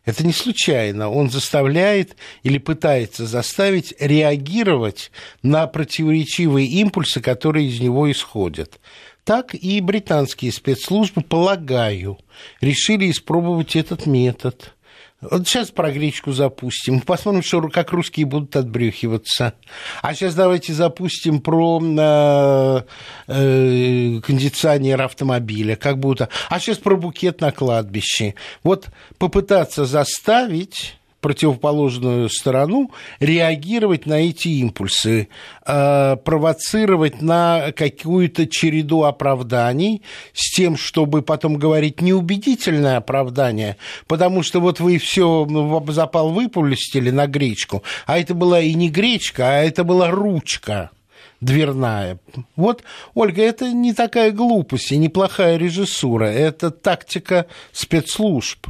Это 0.07 0.25
не 0.25 0.31
случайно. 0.31 1.11
Он 1.11 1.29
заставляет 1.29 2.15
или 2.41 2.59
пытается 2.59 3.25
заставить 3.25 3.93
реагировать 3.99 5.11
на 5.43 5.67
противоречивые 5.67 6.65
импульсы, 6.65 7.19
которые 7.19 7.67
из 7.67 7.81
него 7.81 8.09
исходят. 8.09 8.79
Так 9.25 9.53
и 9.53 9.81
британские 9.81 10.53
спецслужбы, 10.53 11.23
полагаю, 11.23 12.17
решили 12.61 13.11
испробовать 13.11 13.75
этот 13.75 14.05
метод– 14.05 14.73
вот 15.19 15.47
сейчас 15.47 15.71
про 15.71 15.91
гречку 15.91 16.31
запустим. 16.31 17.01
Посмотрим, 17.01 17.41
что, 17.41 17.61
как 17.69 17.91
русские 17.91 18.27
будут 18.27 18.55
отбрюхиваться. 18.55 19.53
А 20.03 20.13
сейчас 20.13 20.35
давайте 20.35 20.73
запустим 20.73 21.41
про 21.41 21.81
э, 21.81 22.81
э, 23.27 24.21
кондиционер 24.21 25.01
автомобиля. 25.01 25.75
Как 25.75 25.97
будто. 25.97 26.29
А 26.49 26.59
сейчас 26.59 26.77
про 26.77 26.95
букет 26.95 27.41
на 27.41 27.51
кладбище. 27.51 28.35
Вот 28.61 28.87
попытаться 29.17 29.85
заставить 29.85 30.97
противоположную 31.27 32.29
сторону, 32.29 32.89
реагировать 33.19 34.05
на 34.05 34.29
эти 34.29 34.47
импульсы, 34.47 35.27
э, 35.65 36.15
провоцировать 36.23 37.21
на 37.21 37.73
какую-то 37.75 38.47
череду 38.47 39.03
оправданий 39.03 40.03
с 40.31 40.55
тем, 40.55 40.77
чтобы 40.77 41.23
потом 41.23 41.57
говорить 41.57 41.99
неубедительное 41.99 42.95
оправдание, 42.95 43.75
потому 44.07 44.41
что 44.41 44.61
вот 44.61 44.79
вы 44.79 44.99
все 44.99 45.45
запал 45.89 46.29
выпустили 46.29 47.09
на 47.09 47.27
гречку, 47.27 47.83
а 48.05 48.17
это 48.17 48.33
была 48.33 48.61
и 48.61 48.73
не 48.73 48.89
гречка, 48.89 49.49
а 49.49 49.63
это 49.63 49.83
была 49.83 50.09
ручка 50.09 50.91
дверная. 51.41 52.19
Вот, 52.55 52.83
Ольга, 53.15 53.41
это 53.41 53.73
не 53.73 53.93
такая 53.93 54.31
глупость 54.31 54.93
и 54.93 54.97
неплохая 54.97 55.57
режиссура, 55.57 56.27
это 56.27 56.71
тактика 56.71 57.47
спецслужб 57.73 58.69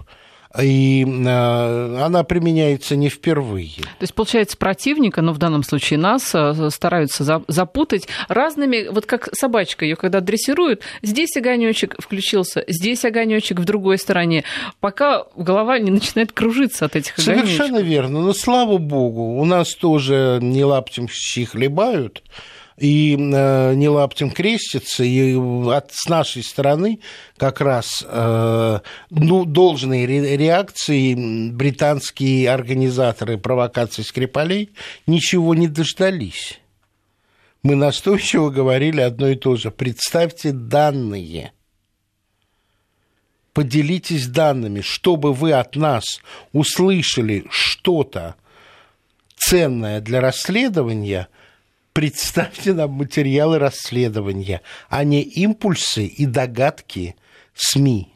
и 0.61 1.05
э, 1.05 2.01
она 2.01 2.23
применяется 2.23 2.95
не 2.95 3.09
впервые. 3.09 3.75
То 3.77 4.01
есть, 4.01 4.13
получается, 4.13 4.57
противника, 4.57 5.21
ну, 5.21 5.33
в 5.33 5.37
данном 5.37 5.63
случае 5.63 5.99
нас, 5.99 6.31
э, 6.33 6.69
стараются 6.71 7.43
запутать 7.47 8.07
разными, 8.27 8.87
вот 8.89 9.05
как 9.05 9.29
собачка, 9.33 9.85
ее 9.85 9.95
когда 9.95 10.21
дрессируют, 10.21 10.81
здесь 11.01 11.35
огонечек 11.35 11.95
включился, 11.99 12.63
здесь 12.67 13.05
огонечек 13.05 13.59
в 13.59 13.65
другой 13.65 13.97
стороне, 13.97 14.43
пока 14.79 15.25
голова 15.35 15.79
не 15.79 15.91
начинает 15.91 16.31
кружиться 16.31 16.85
от 16.85 16.95
этих 16.95 17.17
огонечков. 17.17 17.49
Совершенно 17.49 17.79
верно, 17.79 18.21
но 18.21 18.33
слава 18.33 18.77
богу, 18.77 19.39
у 19.39 19.45
нас 19.45 19.75
тоже 19.75 20.39
не 20.41 20.63
лаптем 20.63 21.07
хлебают, 21.45 22.23
и 22.77 23.17
э, 23.17 23.73
не 23.73 23.89
лаптем 23.89 24.29
крестится, 24.29 25.03
и 25.03 25.35
от, 25.35 25.91
с 25.91 26.07
нашей 26.07 26.43
стороны 26.43 26.99
как 27.35 27.59
раз 27.59 28.05
э, 28.07 28.79
ну, 29.09 29.45
должные 29.45 30.05
реакции 30.05 31.49
британские 31.51 32.51
организаторы 32.51 33.39
провокации 33.39 34.03
Скрипалей 34.03 34.69
ничего 35.07 35.55
не 35.55 35.67
дождались. 35.67 36.59
Мы 37.63 37.75
настойчиво 37.75 38.51
говорили 38.51 39.01
одно 39.01 39.29
и 39.29 39.35
то 39.35 39.55
же. 39.55 39.71
Представьте 39.71 40.51
данные. 40.51 41.53
Поделитесь 43.53 44.27
данными, 44.27 44.81
чтобы 44.81 45.33
вы 45.33 45.53
от 45.53 45.75
нас 45.75 46.21
услышали 46.53 47.45
что-то 47.49 48.35
ценное 49.35 49.99
для 49.99 50.21
расследования– 50.21 51.27
представьте 51.97 52.73
нам 52.73 52.91
материалы 52.91 53.57
расследования, 53.57 54.61
а 54.87 55.03
не 55.03 55.23
импульсы 55.23 56.05
и 56.05 56.27
догадки 56.27 57.15
СМИ 57.55 58.13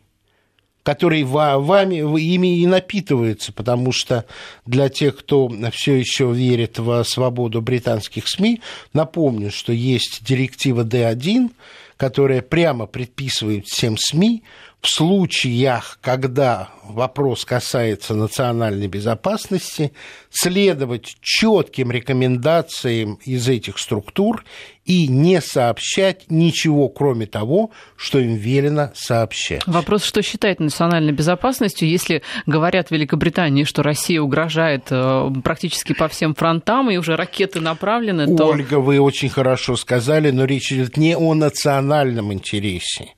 которые 0.83 1.25
вами, 1.25 1.97
ими 2.19 2.59
и 2.59 2.65
напитываются, 2.65 3.53
потому 3.53 3.91
что 3.91 4.25
для 4.65 4.89
тех, 4.89 5.17
кто 5.17 5.51
все 5.71 5.93
еще 5.93 6.31
верит 6.31 6.79
в 6.79 7.03
свободу 7.03 7.61
британских 7.61 8.27
СМИ, 8.27 8.61
напомню, 8.93 9.51
что 9.51 9.73
есть 9.73 10.23
директива 10.23 10.83
D1, 10.83 11.51
которая 11.97 12.41
прямо 12.41 12.87
предписывает 12.87 13.67
всем 13.67 13.95
СМИ 13.95 14.43
в 14.81 14.87
случаях, 14.89 15.99
когда 16.01 16.69
вопрос 16.83 17.45
касается 17.45 18.15
национальной 18.15 18.87
безопасности, 18.87 19.93
следовать 20.31 21.17
четким 21.21 21.91
рекомендациям 21.91 23.19
из 23.23 23.47
этих 23.47 23.77
структур 23.77 24.43
и 24.83 25.07
не 25.07 25.39
сообщать 25.39 26.25
ничего, 26.29 26.89
кроме 26.89 27.27
того, 27.27 27.69
что 27.95 28.17
им 28.17 28.33
велено 28.33 28.89
сообщать. 28.95 29.61
Вопрос, 29.67 30.03
что 30.03 30.23
считать 30.23 30.59
национальной 30.59 31.13
безопасностью, 31.13 31.87
если 31.87 32.23
говорят 32.47 32.87
в 32.87 32.91
Великобритании, 32.91 33.63
что 33.63 33.83
Россия 33.83 34.19
угрожает 34.19 34.87
э, 34.89 35.29
практически 35.43 35.93
по 35.93 36.07
всем 36.07 36.33
фронтам, 36.33 36.89
и 36.89 36.97
уже 36.97 37.15
ракеты 37.15 37.61
направлены, 37.61 38.35
то... 38.35 38.47
Ольга, 38.47 38.79
вы 38.79 38.99
очень 38.99 39.29
хорошо 39.29 39.75
сказали, 39.75 40.31
но 40.31 40.45
речь 40.45 40.71
идет 40.71 40.97
не 40.97 41.15
о 41.15 41.35
национальном 41.35 42.33
интересе 42.33 43.13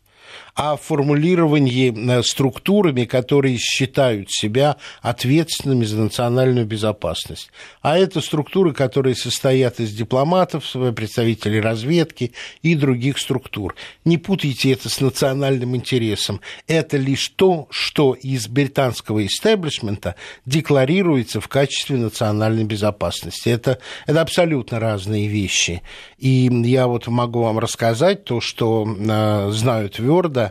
о 0.55 0.77
формулировании 0.77 1.93
э, 1.93 2.21
структурами, 2.23 3.05
которые 3.05 3.57
считают 3.57 4.31
себя 4.31 4.77
ответственными 5.01 5.83
за 5.83 5.97
национальную 5.97 6.65
безопасность. 6.65 7.49
А 7.81 7.97
это 7.97 8.21
структуры, 8.21 8.73
которые 8.73 9.15
состоят 9.15 9.79
из 9.79 9.93
дипломатов, 9.93 10.71
представителей 10.95 11.59
разведки 11.59 12.33
и 12.61 12.75
других 12.75 13.17
структур. 13.17 13.75
Не 14.05 14.17
путайте 14.17 14.71
это 14.71 14.89
с 14.89 15.01
национальным 15.01 15.75
интересом. 15.75 16.39
Это 16.67 16.97
лишь 16.97 17.29
то, 17.29 17.67
что 17.71 18.13
из 18.13 18.47
британского 18.47 19.25
истеблишмента 19.25 20.15
декларируется 20.45 21.41
в 21.41 21.47
качестве 21.47 21.97
национальной 21.97 22.63
безопасности. 22.63 23.49
Это, 23.49 23.79
это 24.05 24.21
абсолютно 24.21 24.79
разные 24.79 25.27
вещи. 25.27 25.81
И 26.19 26.49
я 26.65 26.87
вот 26.87 27.07
могу 27.07 27.41
вам 27.41 27.57
рассказать 27.57 28.23
то, 28.23 28.39
что 28.39 28.85
э, 28.87 29.49
знаю 29.51 29.89
твердо, 29.89 30.42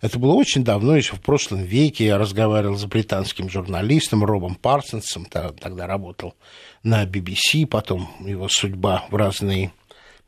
это 0.00 0.18
было 0.18 0.34
очень 0.34 0.64
давно, 0.64 0.96
еще 0.96 1.16
в 1.16 1.20
прошлом 1.20 1.62
веке. 1.62 2.06
Я 2.06 2.18
разговаривал 2.18 2.76
с 2.76 2.84
британским 2.84 3.48
журналистом 3.48 4.24
Робом 4.24 4.54
Парсонсом, 4.54 5.24
тогда 5.24 5.86
работал 5.86 6.34
на 6.82 7.04
BBC, 7.04 7.66
потом 7.66 8.10
его 8.20 8.48
судьба 8.48 9.06
в 9.10 9.16
разные 9.16 9.72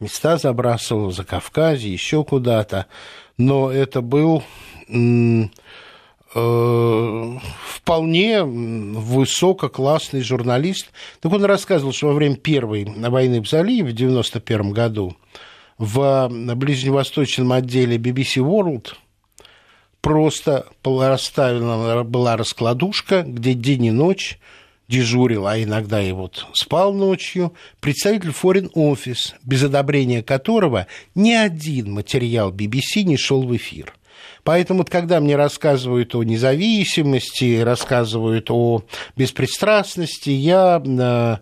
места 0.00 0.38
забрасывала, 0.38 1.12
за 1.12 1.24
Кавказе, 1.24 1.92
еще 1.92 2.24
куда-то. 2.24 2.86
Но 3.36 3.70
это 3.70 4.00
был 4.00 4.42
э, 4.88 5.44
вполне 7.64 8.42
высококлассный 8.42 10.22
журналист. 10.22 10.90
Так 11.20 11.32
он 11.32 11.44
рассказывал, 11.44 11.92
что 11.92 12.08
во 12.08 12.14
время 12.14 12.36
Первой 12.36 12.84
войны 12.84 13.40
в 13.40 13.48
заливе 13.48 13.90
в 13.90 13.94
1991 13.94 14.72
году 14.72 15.16
в 15.78 16.28
ближневосточном 16.28 17.52
отделе 17.52 17.96
BBC 17.96 18.42
World– 18.42 18.94
просто 20.00 20.66
расставлена 20.84 22.04
была 22.04 22.36
раскладушка, 22.36 23.22
где 23.22 23.54
день 23.54 23.86
и 23.86 23.90
ночь 23.90 24.38
дежурил, 24.90 25.46
а 25.46 25.62
иногда 25.62 26.02
и 26.02 26.12
вот 26.12 26.46
спал 26.52 26.92
ночью, 26.92 27.54
представитель 27.80 28.30
Foreign 28.30 28.72
Office, 28.74 29.34
без 29.44 29.62
одобрения 29.62 30.22
которого 30.22 30.86
ни 31.14 31.32
один 31.32 31.92
материал 31.92 32.52
BBC 32.52 33.04
не 33.04 33.16
шел 33.16 33.42
в 33.42 33.56
эфир. 33.56 33.94
Поэтому, 34.42 34.80
вот, 34.80 34.90
когда 34.90 35.20
мне 35.20 35.36
рассказывают 35.36 36.14
о 36.14 36.22
независимости, 36.22 37.60
рассказывают 37.60 38.50
о 38.50 38.82
беспристрастности, 39.16 40.30
я 40.30 40.82
э, 40.84 41.36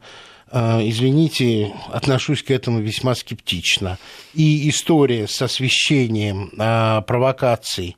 э, 0.51 0.88
извините, 0.88 1.73
отношусь 1.92 2.42
к 2.42 2.51
этому 2.51 2.81
весьма 2.81 3.14
скептично. 3.14 3.99
И 4.35 4.68
история 4.68 5.29
с 5.29 5.40
освещением 5.40 6.51
э, 6.59 7.03
провокаций 7.07 7.97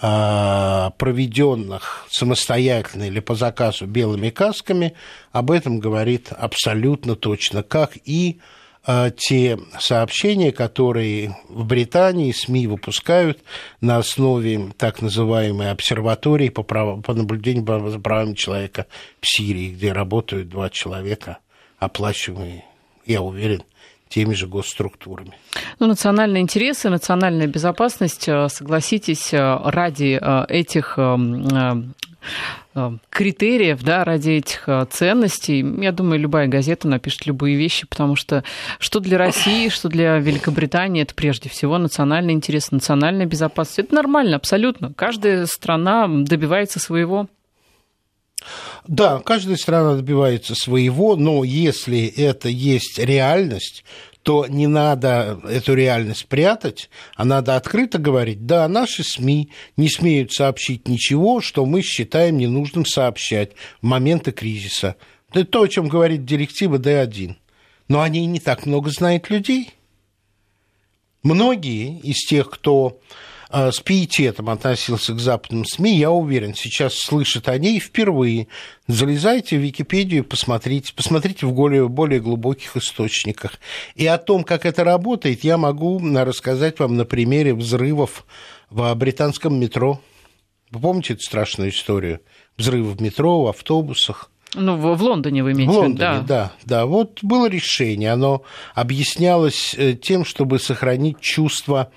проведенных 0.00 2.06
самостоятельно 2.10 3.04
или 3.04 3.20
по 3.20 3.34
заказу 3.34 3.86
белыми 3.86 4.30
касками, 4.30 4.94
об 5.30 5.50
этом 5.50 5.78
говорит 5.78 6.32
абсолютно 6.32 7.16
точно, 7.16 7.62
как 7.62 7.98
и 8.04 8.40
а, 8.82 9.10
те 9.10 9.58
сообщения, 9.78 10.52
которые 10.52 11.36
в 11.48 11.66
Британии 11.66 12.32
СМИ 12.32 12.66
выпускают 12.66 13.40
на 13.80 13.98
основе 13.98 14.72
так 14.78 15.02
называемой 15.02 15.70
обсерватории 15.70 16.48
по, 16.48 16.62
прав... 16.62 17.02
по 17.02 17.12
наблюдению 17.12 17.90
за 17.90 17.98
правами 17.98 18.34
человека 18.34 18.86
в 19.20 19.26
Сирии, 19.28 19.72
где 19.72 19.92
работают 19.92 20.48
два 20.48 20.70
человека, 20.70 21.38
оплачиваемые, 21.78 22.64
я 23.04 23.20
уверен, 23.20 23.64
теми 24.10 24.34
же 24.34 24.46
госструктурами. 24.46 25.32
Ну, 25.78 25.86
национальные 25.86 26.42
интересы, 26.42 26.90
национальная 26.90 27.46
безопасность, 27.46 28.28
э, 28.28 28.48
согласитесь, 28.48 29.32
э, 29.32 29.58
ради 29.64 30.18
э, 30.20 30.44
этих 30.48 30.98
критериев, 33.08 33.82
да, 33.82 34.04
ради 34.04 34.30
этих 34.30 34.68
ценностей, 34.90 35.64
я 35.82 35.90
думаю, 35.90 36.20
любая 36.20 36.48
газета 36.48 36.86
напишет 36.86 37.24
любые 37.26 37.56
вещи, 37.56 37.86
потому 37.86 38.14
что 38.14 38.44
что 38.78 39.00
для 39.00 39.16
России, 39.16 39.70
что 39.70 39.88
для 39.88 40.18
Великобритании, 40.18 41.02
это 41.02 41.14
прежде 41.14 41.48
всего 41.48 41.78
национальный 41.78 42.34
интерес, 42.34 42.72
национальная 42.72 43.24
безопасность. 43.24 43.78
Это 43.78 43.94
нормально, 43.94 44.36
абсолютно. 44.36 44.92
Каждая 44.92 45.46
страна 45.46 46.06
добивается 46.08 46.78
своего. 46.78 47.26
Да, 48.86 49.20
каждая 49.20 49.56
страна 49.56 49.96
добивается 49.96 50.54
своего, 50.54 51.16
но 51.16 51.44
если 51.44 52.06
это 52.06 52.48
есть 52.48 52.98
реальность, 52.98 53.84
то 54.22 54.46
не 54.46 54.66
надо 54.66 55.40
эту 55.48 55.74
реальность 55.74 56.26
прятать, 56.26 56.90
а 57.16 57.24
надо 57.24 57.56
открыто 57.56 57.98
говорить, 57.98 58.46
да, 58.46 58.68
наши 58.68 59.02
СМИ 59.02 59.50
не 59.76 59.88
смеют 59.88 60.32
сообщить 60.32 60.88
ничего, 60.88 61.40
что 61.40 61.64
мы 61.64 61.82
считаем 61.82 62.36
ненужным 62.36 62.84
сообщать 62.84 63.52
в 63.80 63.86
моменты 63.86 64.32
кризиса. 64.32 64.96
Это 65.30 65.44
то, 65.44 65.62
о 65.62 65.68
чем 65.68 65.88
говорит 65.88 66.24
директива 66.24 66.76
D1. 66.76 67.36
Но 67.88 68.02
они 68.02 68.26
не 68.26 68.40
так 68.40 68.66
много 68.66 68.90
знают 68.90 69.30
людей. 69.30 69.70
Многие 71.22 71.98
из 72.00 72.24
тех, 72.24 72.50
кто 72.50 73.00
с 73.52 73.80
пиететом 73.80 74.48
относился 74.48 75.12
к 75.12 75.18
западным 75.18 75.64
СМИ, 75.64 75.96
я 75.96 76.10
уверен, 76.10 76.54
сейчас 76.54 76.94
слышит 76.94 77.48
о 77.48 77.58
ней 77.58 77.80
впервые. 77.80 78.46
Залезайте 78.86 79.58
в 79.58 79.60
Википедию, 79.60 80.24
посмотрите, 80.24 80.92
посмотрите 80.94 81.46
в 81.46 81.52
более, 81.52 81.88
более 81.88 82.20
глубоких 82.20 82.76
источниках. 82.76 83.54
И 83.96 84.06
о 84.06 84.18
том, 84.18 84.44
как 84.44 84.66
это 84.66 84.84
работает, 84.84 85.42
я 85.42 85.58
могу 85.58 86.00
рассказать 86.00 86.78
вам 86.78 86.96
на 86.96 87.04
примере 87.04 87.54
взрывов 87.54 88.24
в 88.70 88.94
британском 88.94 89.58
метро. 89.58 90.00
Вы 90.70 90.80
помните 90.80 91.14
эту 91.14 91.22
страшную 91.22 91.70
историю? 91.70 92.20
Взрывы 92.56 92.92
в 92.92 93.02
метро, 93.02 93.42
в 93.42 93.48
автобусах. 93.48 94.30
Ну, 94.54 94.76
в, 94.76 95.02
Лондоне 95.02 95.44
вы 95.44 95.52
имеете 95.52 95.72
в 95.72 95.76
Лондоне, 95.76 95.98
да. 95.98 96.22
да, 96.22 96.52
да. 96.64 96.86
Вот 96.86 97.20
было 97.22 97.48
решение, 97.48 98.12
оно 98.12 98.42
объяснялось 98.74 99.74
э, 99.76 99.94
тем, 99.94 100.24
чтобы 100.24 100.58
сохранить 100.58 101.20
чувство 101.20 101.92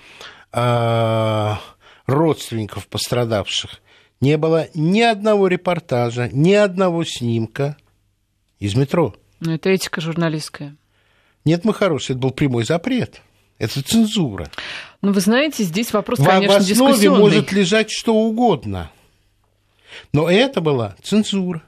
родственников 2.06 2.86
пострадавших. 2.88 3.80
Не 4.20 4.36
было 4.36 4.68
ни 4.74 5.00
одного 5.00 5.48
репортажа, 5.48 6.28
ни 6.32 6.52
одного 6.52 7.04
снимка 7.04 7.76
из 8.58 8.74
метро. 8.74 9.14
Ну, 9.40 9.52
это 9.52 9.70
этика 9.70 10.00
журналистская. 10.00 10.76
Нет, 11.44 11.64
мы 11.64 11.74
хорошие, 11.74 12.14
это 12.14 12.22
был 12.22 12.30
прямой 12.30 12.64
запрет. 12.64 13.20
Это 13.58 13.82
цензура. 13.82 14.50
Ну, 15.02 15.12
вы 15.12 15.20
знаете, 15.20 15.62
здесь 15.64 15.92
вопрос, 15.92 16.18
в, 16.18 16.24
конечно, 16.24 16.58
в 16.58 16.62
основе 16.62 17.10
может 17.10 17.52
лежать 17.52 17.90
что 17.90 18.14
угодно. 18.14 18.90
Но 20.12 20.30
это 20.30 20.60
была 20.60 20.96
цензура. 21.02 21.62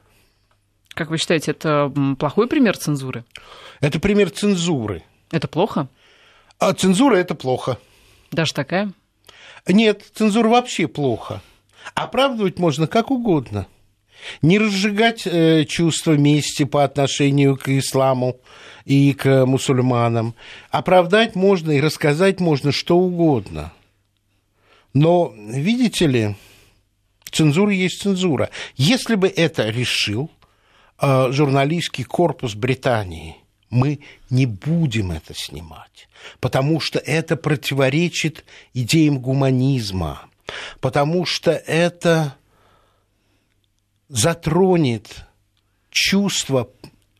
Как 0.89 1.09
вы 1.09 1.17
считаете, 1.17 1.51
это 1.51 1.93
плохой 2.17 2.47
пример 2.47 2.75
цензуры? 2.77 3.23
Это 3.79 3.99
пример 3.99 4.31
цензуры. 4.31 5.03
Это 5.31 5.47
плохо? 5.47 5.87
А 6.59 6.73
цензура 6.73 7.15
это 7.15 7.35
плохо. 7.35 7.77
Даже 8.31 8.53
такая? 8.53 8.91
Нет, 9.67 10.03
цензура 10.13 10.47
вообще 10.47 10.87
плохо. 10.87 11.41
Оправдывать 11.93 12.59
можно 12.59 12.87
как 12.87 13.11
угодно. 13.11 13.67
Не 14.41 14.59
разжигать 14.59 15.25
э, 15.25 15.65
чувство 15.65 16.13
мести 16.13 16.63
по 16.63 16.83
отношению 16.83 17.55
к 17.55 17.69
исламу 17.69 18.39
и 18.85 19.13
к 19.13 19.45
мусульманам. 19.45 20.35
Оправдать 20.69 21.35
можно 21.35 21.71
и 21.71 21.81
рассказать 21.81 22.39
можно 22.39 22.71
что 22.71 22.97
угодно. 22.97 23.71
Но, 24.93 25.33
видите 25.35 26.07
ли, 26.07 26.35
цензура 27.31 27.71
есть 27.71 28.01
цензура. 28.01 28.49
Если 28.75 29.15
бы 29.15 29.27
это 29.27 29.69
решил 29.69 30.31
э, 30.99 31.31
журналистский 31.31 32.03
корпус 32.03 32.55
Британии, 32.55 33.35
мы 33.69 33.99
не 34.29 34.45
будем 34.45 35.11
это 35.11 35.33
снимать, 35.35 36.06
потому 36.39 36.79
что 36.79 36.99
это 36.99 37.35
противоречит 37.35 38.45
идеям 38.73 39.19
гуманизма, 39.19 40.21
потому 40.79 41.25
что 41.25 41.51
это 41.51 42.35
затронет 44.09 45.25
чувства 45.89 46.69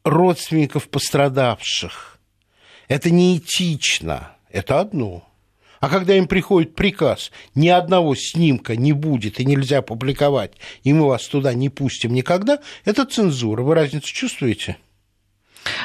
родственников 0.03 0.89
пострадавших. 0.89 2.19
Это 2.87 3.09
неэтично, 3.11 4.35
это 4.49 4.79
одно. 4.79 5.27
А 5.79 5.89
когда 5.89 6.15
им 6.15 6.27
приходит 6.27 6.75
приказ, 6.75 7.31
ни 7.53 7.67
одного 7.67 8.15
снимка 8.15 8.75
не 8.75 8.93
будет 8.93 9.39
и 9.39 9.45
нельзя 9.45 9.81
публиковать, 9.81 10.53
и 10.83 10.93
мы 10.93 11.07
вас 11.07 11.27
туда 11.27 11.53
не 11.53 11.69
пустим 11.69 12.13
никогда, 12.13 12.59
это 12.85 13.05
цензура. 13.05 13.61
Вы 13.61 13.75
разницу 13.75 14.11
чувствуете? 14.11 14.77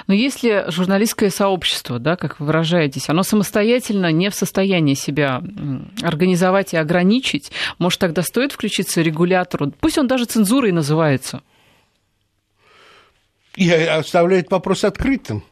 Но 0.07 0.15
если 0.15 0.65
журналистское 0.69 1.31
сообщество, 1.31 1.99
да, 1.99 2.17
как 2.17 2.41
вы 2.41 2.47
выражаетесь, 2.47 3.09
оно 3.09 3.23
самостоятельно 3.23 4.11
не 4.12 4.31
в 4.31 4.35
состоянии 4.35 4.95
себя 4.95 5.43
организовать 6.03 6.75
и 6.75 6.77
ограничить, 6.77 7.53
может, 7.79 8.01
тогда 8.01 8.23
стоит 8.23 8.53
включиться 8.53 9.03
регулятору, 9.03 9.73
пусть 9.81 9.99
он 9.99 10.07
даже 10.07 10.25
цензурой 10.25 10.73
называется? 10.73 11.43
Я 13.57 13.97
оставляю 13.97 14.41
этот 14.41 14.53
вопрос 14.53 14.85
открытым. 14.85 15.45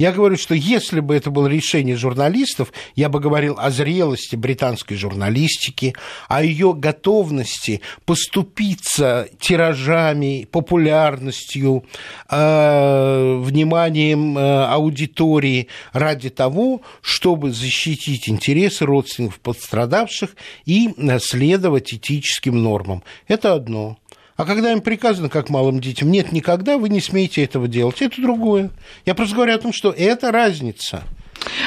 Я 0.00 0.12
говорю, 0.12 0.38
что 0.38 0.54
если 0.54 1.00
бы 1.00 1.14
это 1.14 1.30
было 1.30 1.46
решение 1.46 1.94
журналистов, 1.94 2.72
я 2.96 3.10
бы 3.10 3.20
говорил 3.20 3.56
о 3.58 3.68
зрелости 3.70 4.34
британской 4.34 4.96
журналистики, 4.96 5.94
о 6.26 6.42
ее 6.42 6.72
готовности 6.72 7.82
поступиться 8.06 9.28
тиражами, 9.38 10.48
популярностью, 10.50 11.84
э, 12.30 13.40
вниманием 13.44 14.38
э, 14.38 14.64
аудитории 14.68 15.68
ради 15.92 16.30
того, 16.30 16.80
чтобы 17.02 17.52
защитить 17.52 18.26
интересы 18.26 18.86
родственников 18.86 19.38
пострадавших 19.40 20.30
и 20.64 20.94
э, 20.96 21.18
следовать 21.18 21.92
этическим 21.92 22.62
нормам. 22.62 23.02
Это 23.28 23.52
одно. 23.52 23.98
А 24.40 24.46
когда 24.46 24.72
им 24.72 24.80
приказано, 24.80 25.28
как 25.28 25.50
малым 25.50 25.82
детям, 25.82 26.10
нет, 26.10 26.32
никогда 26.32 26.78
вы 26.78 26.88
не 26.88 27.02
смеете 27.02 27.44
этого 27.44 27.68
делать, 27.68 28.00
это 28.00 28.22
другое. 28.22 28.70
Я 29.04 29.14
просто 29.14 29.34
говорю 29.34 29.54
о 29.54 29.58
том, 29.58 29.70
что 29.70 29.90
это 29.90 30.32
разница. 30.32 31.02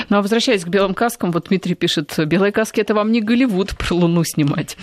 Ну, 0.10 0.18
а 0.18 0.24
возвращаясь 0.24 0.64
к 0.64 0.70
белым 0.70 0.96
каскам, 0.96 1.32
вот 1.32 1.50
Дмитрий 1.50 1.76
пишет, 1.76 2.18
белые 2.26 2.52
каски– 2.52 2.80
это 2.82 2.96
вам 2.96 3.12
не 3.12 3.22
Голливуд 3.22 3.78
про 3.78 3.94
Луну 3.94 4.24
снимать. 4.24 4.76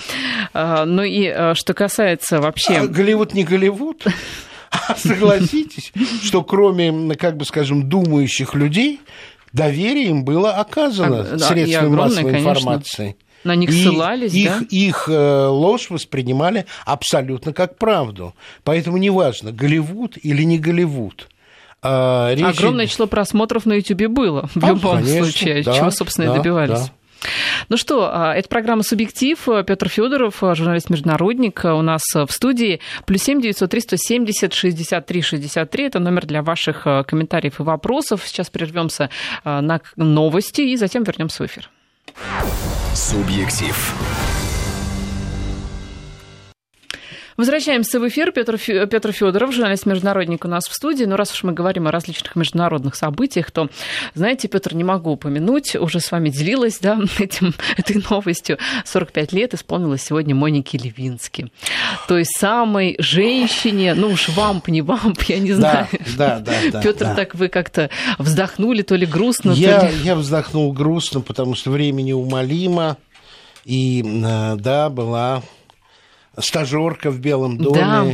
А, 0.55 0.85
ну 0.85 1.03
и 1.03 1.26
а, 1.26 1.57
что 1.57 1.74
касается 1.74 2.40
вообще... 2.40 2.74
А 2.74 2.87
Голливуд 2.87 3.35
не 3.35 3.42
Голливуд? 3.42 4.05
А 4.70 4.94
согласитесь, 4.94 5.92
что 6.22 6.44
кроме, 6.44 7.16
как 7.16 7.37
бы 7.37 7.44
скажем, 7.44 7.88
думающих 7.88 8.55
людей, 8.55 9.00
доверие 9.53 10.11
им 10.11 10.24
было 10.24 10.53
оказано 10.53 11.22
а, 11.22 11.38
средствами 11.40 11.88
массовой 11.88 12.31
конечно. 12.31 12.50
информации. 12.50 13.16
На 13.42 13.55
них 13.55 13.70
и 13.70 13.72
ссылались, 13.72 14.35
их, 14.35 14.50
да? 14.50 14.66
Их 14.68 15.09
э, 15.09 15.46
ложь 15.46 15.88
воспринимали 15.88 16.66
абсолютно 16.85 17.55
как 17.55 17.79
правду. 17.79 18.35
Поэтому 18.64 18.98
неважно, 18.98 19.50
Голливуд 19.50 20.18
или 20.22 20.42
не 20.42 20.59
Голливуд. 20.59 21.29
А, 21.83 22.35
речь... 22.35 22.59
Огромное 22.59 22.87
число 22.87 23.07
просмотров 23.07 23.64
на 23.64 23.72
Ютубе 23.72 24.09
было 24.09 24.50
в 24.55 24.62
а, 24.62 24.68
любом 24.68 24.98
конечно, 24.98 25.24
случае, 25.24 25.62
да, 25.62 25.72
чего, 25.72 25.90
собственно, 25.90 26.26
да, 26.26 26.35
и 26.35 26.37
добивались. 26.37 26.81
Да. 26.81 26.92
Ну 27.70 27.79
что, 27.79 28.11
а, 28.12 28.35
это 28.35 28.46
программа 28.50 28.83
«Субъектив». 28.83 29.38
Петр 29.66 29.88
Федоров, 29.88 30.37
журналист-международник, 30.40 31.62
у 31.64 31.81
нас 31.81 32.03
в 32.14 32.31
студии. 32.31 32.81
Плюс 33.07 33.22
семь 33.22 33.40
девятьсот 33.40 33.70
три 33.70 33.81
сто 33.81 33.96
семьдесят 33.96 34.53
шестьдесят 34.53 35.07
три 35.07 35.22
шестьдесят 35.22 35.70
три. 35.70 35.87
Это 35.87 35.98
номер 35.98 36.26
для 36.26 36.42
ваших 36.42 36.83
комментариев 37.07 37.59
и 37.59 37.62
вопросов. 37.62 38.22
Сейчас 38.26 38.50
прервемся 38.50 39.09
на 39.44 39.81
новости 39.96 40.61
и 40.61 40.76
затем 40.76 41.05
вернемся 41.05 41.42
в 41.42 41.46
эфир. 41.46 41.70
Субъектив. 42.94 43.94
Возвращаемся 47.40 47.98
в 47.98 48.07
эфир. 48.07 48.33
Петр, 48.33 48.59
Петр 48.59 49.12
Федоров, 49.12 49.55
журналист-международник 49.55 50.44
у 50.44 50.48
нас 50.48 50.64
в 50.68 50.74
студии. 50.74 51.05
Но 51.05 51.16
раз 51.16 51.33
уж 51.33 51.42
мы 51.42 51.55
говорим 51.55 51.88
о 51.88 51.90
различных 51.90 52.37
международных 52.37 52.94
событиях, 52.94 53.50
то, 53.50 53.70
знаете, 54.12 54.46
Петр, 54.46 54.74
не 54.74 54.85
могу 54.85 55.12
упомянуть, 55.12 55.74
уже 55.74 56.00
с 56.00 56.12
вами 56.12 56.29
делилась 56.29 56.81
да, 56.81 57.00
этим, 57.18 57.55
этой 57.79 58.05
новостью. 58.11 58.59
45 58.85 59.33
лет 59.33 59.55
исполнилось 59.55 60.03
сегодня 60.03 60.35
Монике 60.35 60.76
Левински. 60.76 61.50
То 62.09 62.18
есть 62.18 62.37
самой 62.37 62.96
женщине, 62.98 63.94
ну 63.94 64.09
уж 64.09 64.29
вамп, 64.29 64.68
не 64.68 64.83
вамп, 64.83 65.22
я 65.22 65.38
не 65.38 65.55
знаю. 65.55 65.87
Да, 66.18 66.40
да, 66.40 66.59
да. 66.70 66.83
Петр, 66.83 67.07
да. 67.07 67.14
так 67.14 67.35
вы 67.35 67.48
как-то 67.48 67.88
вздохнули, 68.18 68.83
то 68.83 68.96
ли 68.96 69.07
грустно, 69.07 69.53
я, 69.53 69.81
то 69.81 69.87
ли... 69.87 69.94
Я 70.05 70.14
вздохнул 70.14 70.74
грустно, 70.74 71.22
потому 71.22 71.55
что 71.55 71.70
время 71.70 72.03
неумолимо. 72.03 72.98
И 73.64 74.05
э, 74.05 74.57
да, 74.57 74.90
была 74.90 75.42
стажерка 76.38 77.11
в 77.11 77.19
Белом 77.21 77.59
доме. 77.59 77.81
Да. 77.81 78.07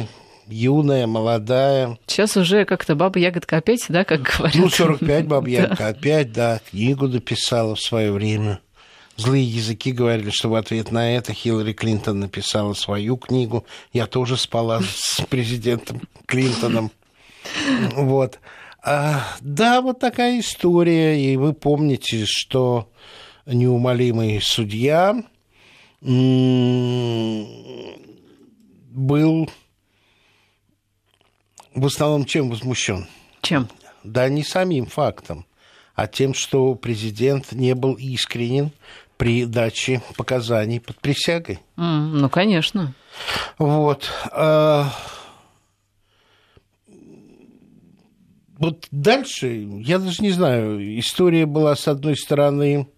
Юная, 0.49 1.07
молодая. 1.07 1.99
Сейчас 2.07 2.37
уже 2.37 2.65
как-то 2.65 2.95
баба 2.95 3.19
ягодка 3.19 3.57
опять, 3.57 3.85
да, 3.89 4.05
как 4.05 4.23
говорят? 4.23 4.55
Ну, 4.55 4.69
45 4.69 5.27
баба 5.27 5.49
ягодка 5.49 5.89
опять, 5.89 6.33
да. 6.33 6.61
Книгу 6.71 7.09
дописала 7.09 7.75
в 7.75 7.81
свое 7.81 8.13
время. 8.13 8.61
Злые 9.17 9.45
языки 9.45 9.93
говорили, 9.93 10.31
что 10.31 10.51
в 10.51 10.55
ответ 10.55 10.93
на 10.93 11.17
это 11.17 11.33
Хиллари 11.33 11.73
Клинтон 11.73 12.21
написала 12.21 12.75
свою 12.75 13.17
книгу. 13.17 13.65
Я 13.93 14.07
тоже 14.07 14.37
спала 14.37 14.83
с 14.97 15.23
президентом 15.23 16.03
Клинтоном. 16.27 16.93
Вот. 17.95 18.39
А, 18.83 19.27
да, 19.41 19.81
вот 19.81 19.99
такая 19.99 20.39
история. 20.39 21.19
И 21.19 21.37
вы 21.37 21.55
помните, 21.55 22.25
что 22.27 22.89
неумолимый 23.47 24.41
судья 24.41 25.25
был 28.97 29.51
в 31.75 31.87
основном 31.87 32.25
чем 32.25 32.49
возмущен? 32.49 33.07
Чем? 33.43 33.69
Да 34.03 34.29
не 34.29 34.43
самим 34.43 34.87
фактом, 34.87 35.47
а 35.95 36.07
тем, 36.07 36.33
что 36.33 36.75
президент 36.75 37.53
не 37.53 37.75
был 37.75 37.95
искренен 37.95 38.73
при 39.19 39.45
даче 39.45 40.03
показаний 40.17 40.81
под 40.81 40.99
присягой. 41.01 41.61
Mm, 41.77 42.07
ну, 42.15 42.31
конечно. 42.31 42.95
Вот. 43.59 44.11
А... 44.33 44.91
Вот 48.59 48.87
дальше, 48.91 49.67
я 49.83 49.99
даже 49.99 50.23
не 50.23 50.31
знаю, 50.31 50.99
история 50.99 51.45
была, 51.45 51.77
с 51.77 51.89
одной 51.89 52.17
стороны, 52.17 52.89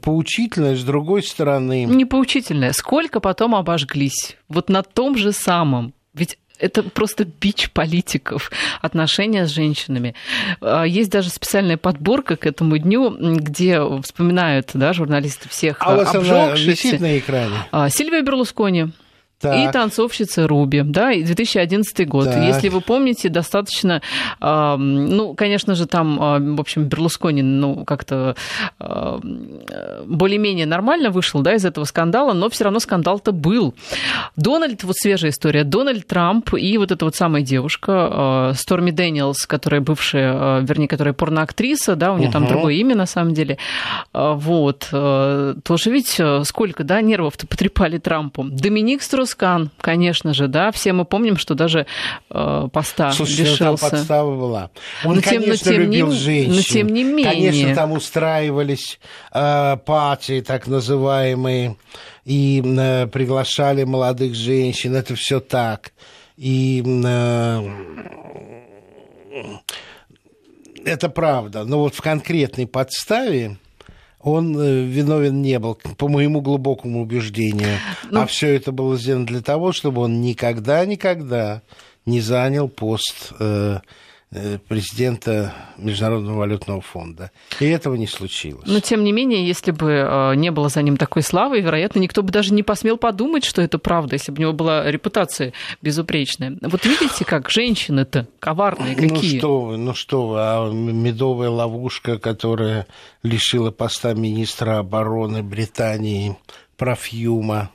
поучительное, 0.00 0.76
с 0.76 0.84
другой 0.84 1.22
стороны... 1.22 1.84
Не 1.84 2.04
поучительное. 2.04 2.72
Сколько 2.72 3.20
потом 3.20 3.54
обожглись? 3.54 4.36
Вот 4.48 4.68
на 4.68 4.82
том 4.82 5.16
же 5.16 5.32
самом. 5.32 5.94
Ведь 6.14 6.38
это 6.58 6.82
просто 6.84 7.24
бич 7.24 7.70
политиков, 7.70 8.50
отношения 8.80 9.46
с 9.46 9.50
женщинами. 9.50 10.14
А, 10.60 10.84
есть 10.84 11.10
даже 11.10 11.28
специальная 11.28 11.76
подборка 11.76 12.36
к 12.36 12.46
этому 12.46 12.78
дню, 12.78 13.10
где 13.36 13.80
вспоминают 14.02 14.70
да, 14.74 14.92
журналисты 14.92 15.48
всех 15.48 15.78
а 15.80 15.92
она 15.92 16.02
обжегшихся. 16.02 16.70
висит 16.70 17.00
на 17.00 17.18
экране? 17.18 17.56
А, 17.72 17.88
Сильвия 17.90 18.22
Берлускони. 18.22 18.92
Так. 19.42 19.56
И 19.56 19.72
танцовщица 19.72 20.46
Руби, 20.46 20.82
да, 20.82 21.12
и 21.12 21.22
2011 21.24 22.08
год. 22.08 22.26
Так. 22.26 22.42
Если 22.44 22.68
вы 22.68 22.80
помните, 22.80 23.28
достаточно, 23.28 24.00
э, 24.40 24.76
ну, 24.76 25.34
конечно 25.34 25.74
же, 25.74 25.86
там, 25.86 26.20
э, 26.22 26.54
в 26.56 26.60
общем, 26.60 26.84
Берлускони, 26.84 27.42
ну, 27.42 27.84
как-то 27.84 28.36
э, 28.80 29.18
более-менее 30.06 30.66
нормально 30.66 31.10
вышел, 31.10 31.40
да, 31.42 31.54
из 31.54 31.64
этого 31.64 31.84
скандала, 31.84 32.32
но 32.32 32.48
все 32.50 32.64
равно 32.64 32.78
скандал-то 32.78 33.32
был. 33.32 33.74
Дональд, 34.36 34.84
вот 34.84 34.96
свежая 34.96 35.32
история, 35.32 35.64
Дональд 35.64 36.06
Трамп 36.06 36.54
и 36.54 36.78
вот 36.78 36.92
эта 36.92 37.04
вот 37.04 37.16
самая 37.16 37.42
девушка, 37.42 38.50
э, 38.52 38.54
Сторми 38.54 38.92
Дэниелс, 38.92 39.46
которая 39.46 39.80
бывшая, 39.80 40.60
э, 40.60 40.64
вернее, 40.64 40.88
которая 40.88 41.14
порноактриса, 41.14 41.96
да, 41.96 42.12
у 42.12 42.18
нее 42.18 42.30
там 42.30 42.42
Мгм. 42.42 42.52
другое 42.52 42.74
имя 42.74 42.94
на 42.94 43.06
самом 43.06 43.34
деле, 43.34 43.58
э, 44.14 44.32
вот, 44.36 44.88
э, 44.92 45.54
тоже 45.64 45.90
ведь 45.90 46.20
сколько, 46.44 46.84
да, 46.84 47.00
нервов-то 47.00 47.46
потрепали 47.46 47.98
Трампу. 47.98 48.44
Доминик 48.44 49.02
Струскан, 49.32 49.70
конечно 49.80 50.34
же, 50.34 50.46
да, 50.46 50.70
все 50.72 50.92
мы 50.92 51.04
помним, 51.06 51.36
что 51.38 51.54
даже 51.54 51.86
э, 52.30 52.68
поста 52.72 53.12
Слушайте, 53.12 53.42
ну, 53.52 53.56
там 53.56 53.74
лишился. 53.74 53.90
подстава 53.90 54.36
была. 54.36 54.70
Он, 55.04 55.14
Но 55.16 55.20
тем- 55.22 55.40
но 55.40 55.46
конечно, 55.46 55.70
тем 55.72 55.80
не- 55.80 55.86
любил 55.86 56.06
но 56.08 56.12
женщин. 56.12 56.62
тем 56.74 56.86
не 56.88 57.02
менее. 57.04 57.30
Конечно, 57.50 57.74
там 57.74 57.92
устраивались 57.92 59.00
э, 59.32 59.76
пати, 59.86 60.42
так 60.46 60.66
называемые, 60.66 61.76
и 62.26 62.62
э, 62.64 63.06
приглашали 63.06 63.84
молодых 63.84 64.34
женщин. 64.34 64.94
Это 64.94 65.14
все 65.16 65.40
так. 65.40 65.92
И 66.36 66.82
э, 66.84 67.70
это 70.84 71.08
правда. 71.08 71.64
Но 71.64 71.78
вот 71.80 71.94
в 71.94 72.00
конкретной 72.02 72.66
подставе 72.66 73.56
он 74.22 74.58
э, 74.58 74.84
виновен 74.84 75.42
не 75.42 75.58
был, 75.58 75.74
по 75.96 76.08
моему 76.08 76.40
глубокому 76.40 77.02
убеждению. 77.02 77.78
Ну- 78.10 78.20
А 78.20 78.26
все 78.26 78.54
это 78.54 78.72
было 78.72 78.96
сделано 78.96 79.26
для 79.26 79.40
того, 79.40 79.72
чтобы 79.72 80.02
он 80.02 80.20
никогда-никогда 80.20 81.62
не 82.06 82.20
занял 82.20 82.68
пост 82.68 83.32
э, 83.38 83.44
э, 83.44 83.80
президента 84.68 85.54
Международного 85.76 86.38
валютного 86.38 86.80
фонда. 86.80 87.30
И 87.60 87.66
этого 87.66 87.96
не 87.96 88.06
случилось. 88.06 88.66
Но, 88.66 88.80
тем 88.80 89.04
не 89.04 89.12
менее, 89.12 89.46
если 89.46 89.72
бы 89.72 89.90
э, 89.90 90.34
не 90.36 90.50
было 90.50 90.70
за 90.70 90.80
ним 90.80 90.96
такой 90.96 91.22
славы, 91.22 91.60
вероятно, 91.60 91.98
никто 91.98 92.22
бы 92.22 92.32
даже 92.32 92.54
не 92.54 92.62
посмел 92.62 92.96
подумать, 92.96 93.44
что 93.44 93.60
это 93.60 93.78
правда, 93.78 94.14
если 94.14 94.32
бы 94.32 94.38
у 94.38 94.40
него 94.40 94.52
была 94.54 94.90
репутация 94.90 95.52
безупречная. 95.82 96.56
Вот 96.62 96.84
видите, 96.86 97.24
как 97.26 97.50
женщины-то 97.50 98.26
коварные 98.38 98.96
Ну 98.98 99.08
какие. 99.14 99.38
что 99.38 99.60
вы, 99.60 99.76
ну 99.76 99.94
что 99.94 100.28
вы, 100.28 100.36
а 100.38 100.70
медовая 100.70 101.50
ловушка, 101.50 102.18
которая 102.18 102.86
лишила 103.22 103.70
поста 103.70 104.14
министра 104.14 104.78
обороны 104.78 105.42
Британии 105.42 106.36
Профьюма. 106.78 107.70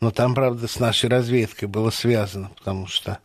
Но 0.00 0.10
там, 0.10 0.34
правда, 0.34 0.66
с 0.66 0.78
нашей 0.80 1.08
разведкой 1.08 1.68
было 1.68 1.90
связано, 1.90 2.50
потому 2.58 2.86
что 2.86 3.12
э, 3.12 3.16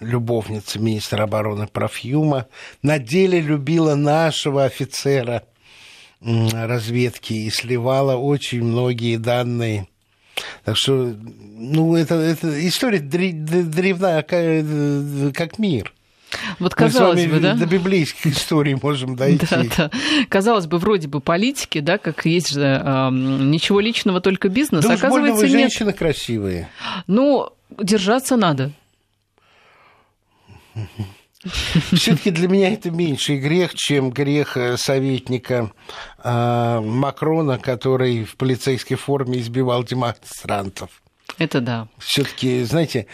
любовница 0.00 0.78
министра 0.78 1.24
обороны 1.24 1.66
Профьюма 1.66 2.46
на 2.82 2.98
деле 2.98 3.40
любила 3.40 3.94
нашего 3.94 4.64
офицера 4.64 5.42
разведки 6.22 7.32
и 7.32 7.50
сливала 7.50 8.16
очень 8.16 8.62
многие 8.62 9.16
данные. 9.16 9.88
Так 10.64 10.76
что, 10.76 11.14
ну, 11.22 11.96
это, 11.96 12.14
это 12.14 12.66
история 12.68 12.98
дре- 12.98 13.32
д- 13.32 13.62
древная, 13.64 14.22
как, 14.22 14.38
э, 14.40 15.32
как 15.34 15.58
мир. 15.58 15.92
Вот 16.58 16.74
казалось 16.74 17.26
бы, 17.26 17.40
да? 17.40 17.54
до 17.54 17.66
библейской 17.66 18.28
истории 18.30 18.78
можем 18.80 19.16
дойти. 19.16 19.46
Да, 19.50 19.64
да. 19.76 19.90
Казалось 20.28 20.66
бы, 20.66 20.78
вроде 20.78 21.08
бы 21.08 21.20
политики, 21.20 21.80
да, 21.80 21.98
как 21.98 22.24
есть 22.24 22.52
же 22.52 22.62
эм, 22.62 23.50
ничего 23.50 23.80
личного, 23.80 24.20
только 24.20 24.48
бизнес. 24.48 24.84
Да 24.84 24.94
уж 24.94 25.00
больно 25.00 25.08
Оказывается, 25.08 25.42
вы 25.46 25.50
нет. 25.50 25.60
женщины 25.60 25.92
красивые. 25.92 26.68
Ну, 27.06 27.50
держаться 27.82 28.36
надо. 28.36 28.72
Все-таки 31.92 32.30
для 32.30 32.48
меня 32.48 32.72
это 32.72 32.90
меньший 32.90 33.38
грех, 33.38 33.74
чем 33.74 34.10
грех 34.10 34.58
э, 34.58 34.76
советника 34.76 35.72
э, 36.22 36.80
Макрона, 36.80 37.58
который 37.58 38.24
в 38.24 38.36
полицейской 38.36 38.98
форме 38.98 39.40
избивал 39.40 39.82
демонстрантов. 39.82 40.90
Это 41.38 41.62
да. 41.62 41.88
Все-таки, 41.96 42.62
знаете, 42.64 43.06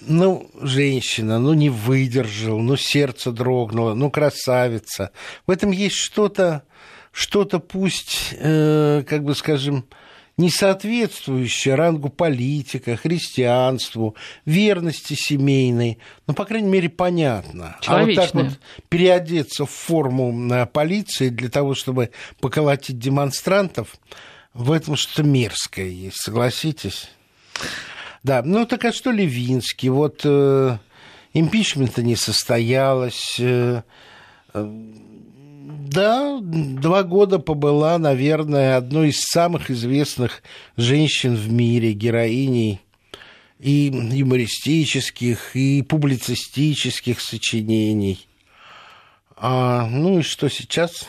ну, 0.00 0.50
женщина, 0.62 1.38
ну, 1.38 1.52
не 1.52 1.68
выдержал, 1.68 2.58
ну, 2.58 2.76
сердце 2.76 3.32
дрогнуло, 3.32 3.92
ну, 3.92 4.10
красавица. 4.10 5.10
В 5.46 5.50
этом 5.50 5.70
есть 5.70 5.96
что-то, 5.96 6.62
что-то 7.12 7.58
пусть, 7.58 8.34
э, 8.38 9.04
как 9.06 9.24
бы 9.24 9.34
скажем, 9.34 9.84
не 10.36 10.50
соответствующее 10.50 11.74
рангу 11.74 12.08
политика, 12.08 12.96
христианству, 12.96 14.16
верности 14.44 15.14
семейной, 15.14 15.98
ну, 16.26 16.34
по 16.34 16.44
крайней 16.44 16.68
мере, 16.68 16.88
понятно. 16.88 17.76
А 17.86 18.04
вот 18.04 18.14
так 18.14 18.34
вот 18.34 18.58
переодеться 18.88 19.64
в 19.64 19.70
форму 19.70 20.52
э, 20.52 20.66
полиции 20.66 21.28
для 21.28 21.48
того, 21.48 21.74
чтобы 21.74 22.10
поколотить 22.40 22.98
демонстрантов, 22.98 23.96
в 24.52 24.72
этом 24.72 24.96
что-то 24.96 25.22
мерзкое 25.22 25.86
есть, 25.86 26.20
согласитесь? 26.20 27.10
Да, 28.22 28.42
ну 28.42 28.66
так 28.66 28.84
а 28.86 28.92
что 28.92 29.10
Левинский? 29.10 29.88
Вот 29.88 30.22
э, 30.24 30.78
импичмента 31.32 32.02
не 32.02 32.16
состоялось. 32.16 33.36
э, 33.38 33.82
э, 34.54 34.82
да, 35.64 36.38
два 36.42 37.02
года 37.04 37.38
побыла, 37.38 37.96
наверное, 37.96 38.76
одной 38.76 39.08
из 39.08 39.20
самых 39.20 39.70
известных 39.70 40.42
женщин 40.76 41.34
в 41.36 41.50
мире, 41.50 41.94
героиней 41.94 42.82
и 43.58 43.90
юмористических, 44.12 45.56
и 45.56 45.80
публицистических 45.80 47.18
сочинений. 47.18 48.26
А, 49.36 49.86
ну 49.86 50.18
и 50.18 50.22
что 50.22 50.50
сейчас? 50.50 51.08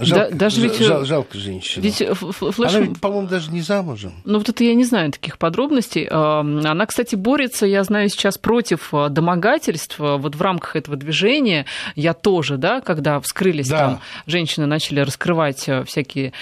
Жалко, 0.00 0.34
даже 0.34 0.60
ведь, 0.60 0.78
жал- 0.80 1.04
жалко 1.04 1.38
женщину. 1.38 1.82
Ведь 1.84 2.00
э, 2.00 2.06
ф- 2.10 2.22
ф- 2.42 2.60
Она 2.60 2.80
ведь, 2.80 3.00
по-моему, 3.00 3.28
даже 3.28 3.50
не 3.50 3.60
замужем. 3.60 4.12
Ну, 4.24 4.38
вот 4.38 4.48
это 4.48 4.62
я 4.64 4.74
не 4.74 4.84
знаю 4.84 5.10
таких 5.12 5.38
подробностей. 5.38 6.06
Она, 6.06 6.86
кстати, 6.86 7.14
борется, 7.16 7.66
я 7.66 7.82
знаю, 7.84 8.08
сейчас 8.08 8.38
против 8.38 8.92
а, 8.94 9.08
домогательств. 9.08 9.96
Вот 9.98 10.34
в 10.36 10.42
рамках 10.42 10.76
этого 10.76 10.96
движения 10.96 11.66
я 11.96 12.14
тоже, 12.14 12.56
да, 12.56 12.80
когда 12.80 13.20
вскрылись 13.20 13.68
Да. 13.68 13.78
там, 13.78 14.00
женщины 14.26 14.66
начали 14.66 15.00
раскрывать 15.00 15.68
всякие 15.86 16.32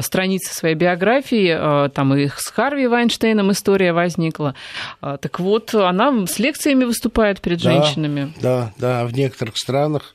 страницы 0.00 0.54
своей 0.54 0.74
биографии, 0.74 1.88
там 1.90 2.14
и 2.14 2.28
с 2.28 2.50
Харви 2.54 2.86
Вайнштейном 2.86 3.50
история 3.52 3.92
возникла. 3.92 4.54
Так 5.00 5.40
вот, 5.40 5.74
она 5.74 6.26
с 6.26 6.38
лекциями 6.38 6.84
выступает 6.84 7.40
перед 7.40 7.62
Да. 7.62 7.70
женщинами. 7.72 8.32
Да, 8.40 8.72
да, 8.78 9.04
в 9.06 9.12
некоторых 9.12 9.56
странах 9.56 10.14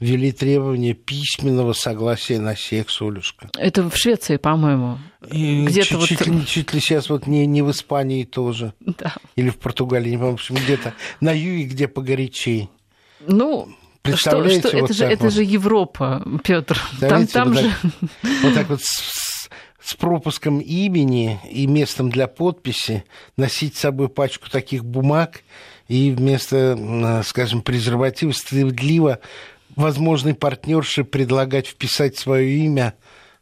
ввели 0.00 0.32
требование 0.32 0.94
письменного 0.94 1.72
согласия 1.72 2.38
на 2.38 2.56
секс, 2.56 3.00
Олюшка. 3.00 3.48
Это 3.56 3.88
в 3.88 3.96
Швеции, 3.96 4.36
по-моему. 4.36 4.98
Где-то 5.22 5.88
чуть, 5.88 5.92
вот- 5.98 6.08
чуть 6.08 6.26
ли, 6.26 6.46
чуть 6.46 6.74
ли 6.74 6.80
сейчас 6.80 7.08
вот 7.08 7.26
не, 7.26 7.46
не 7.46 7.62
в 7.62 7.70
Испании 7.70 8.24
тоже. 8.24 8.74
Да. 8.80 9.14
Или 9.36 9.50
в 9.50 9.56
Португалии, 9.58 10.10
не 10.10 10.16
помню, 10.18 10.32
в 10.32 10.34
общем, 10.34 10.56
где-то 10.56 10.94
на 11.20 11.32
юге, 11.32 11.64
где 11.64 11.88
погорячей. 11.88 12.68
Ну, 13.26 13.66
что, 13.68 13.76
Представляете, 14.02 14.68
что, 14.68 14.76
вот 14.78 14.84
это, 14.90 14.92
же, 14.94 15.00
так 15.00 15.12
это 15.12 15.22
вот? 15.24 15.32
же 15.32 15.42
Европа, 15.44 16.22
Петр. 16.44 16.78
Там, 17.00 17.26
там 17.26 17.52
вот 17.54 17.62
же... 17.62 17.70
так- 17.70 18.10
Вот 18.42 18.54
так 18.54 18.68
вот 18.68 18.80
с, 18.82 19.48
с 19.80 19.94
пропуском 19.94 20.58
имени 20.58 21.38
и 21.50 21.66
местом 21.66 22.10
для 22.10 22.26
подписи 22.26 23.04
носить 23.38 23.76
с 23.76 23.80
собой 23.80 24.08
пачку 24.10 24.50
таких 24.50 24.84
бумаг 24.84 25.42
и 25.88 26.10
вместо, 26.10 27.22
скажем, 27.24 27.62
презерватива 27.62 28.32
стыдливо 28.32 29.20
возможной 29.76 30.34
партнерше 30.34 31.04
предлагать 31.04 31.66
вписать 31.66 32.16
свое 32.16 32.56
имя 32.64 32.94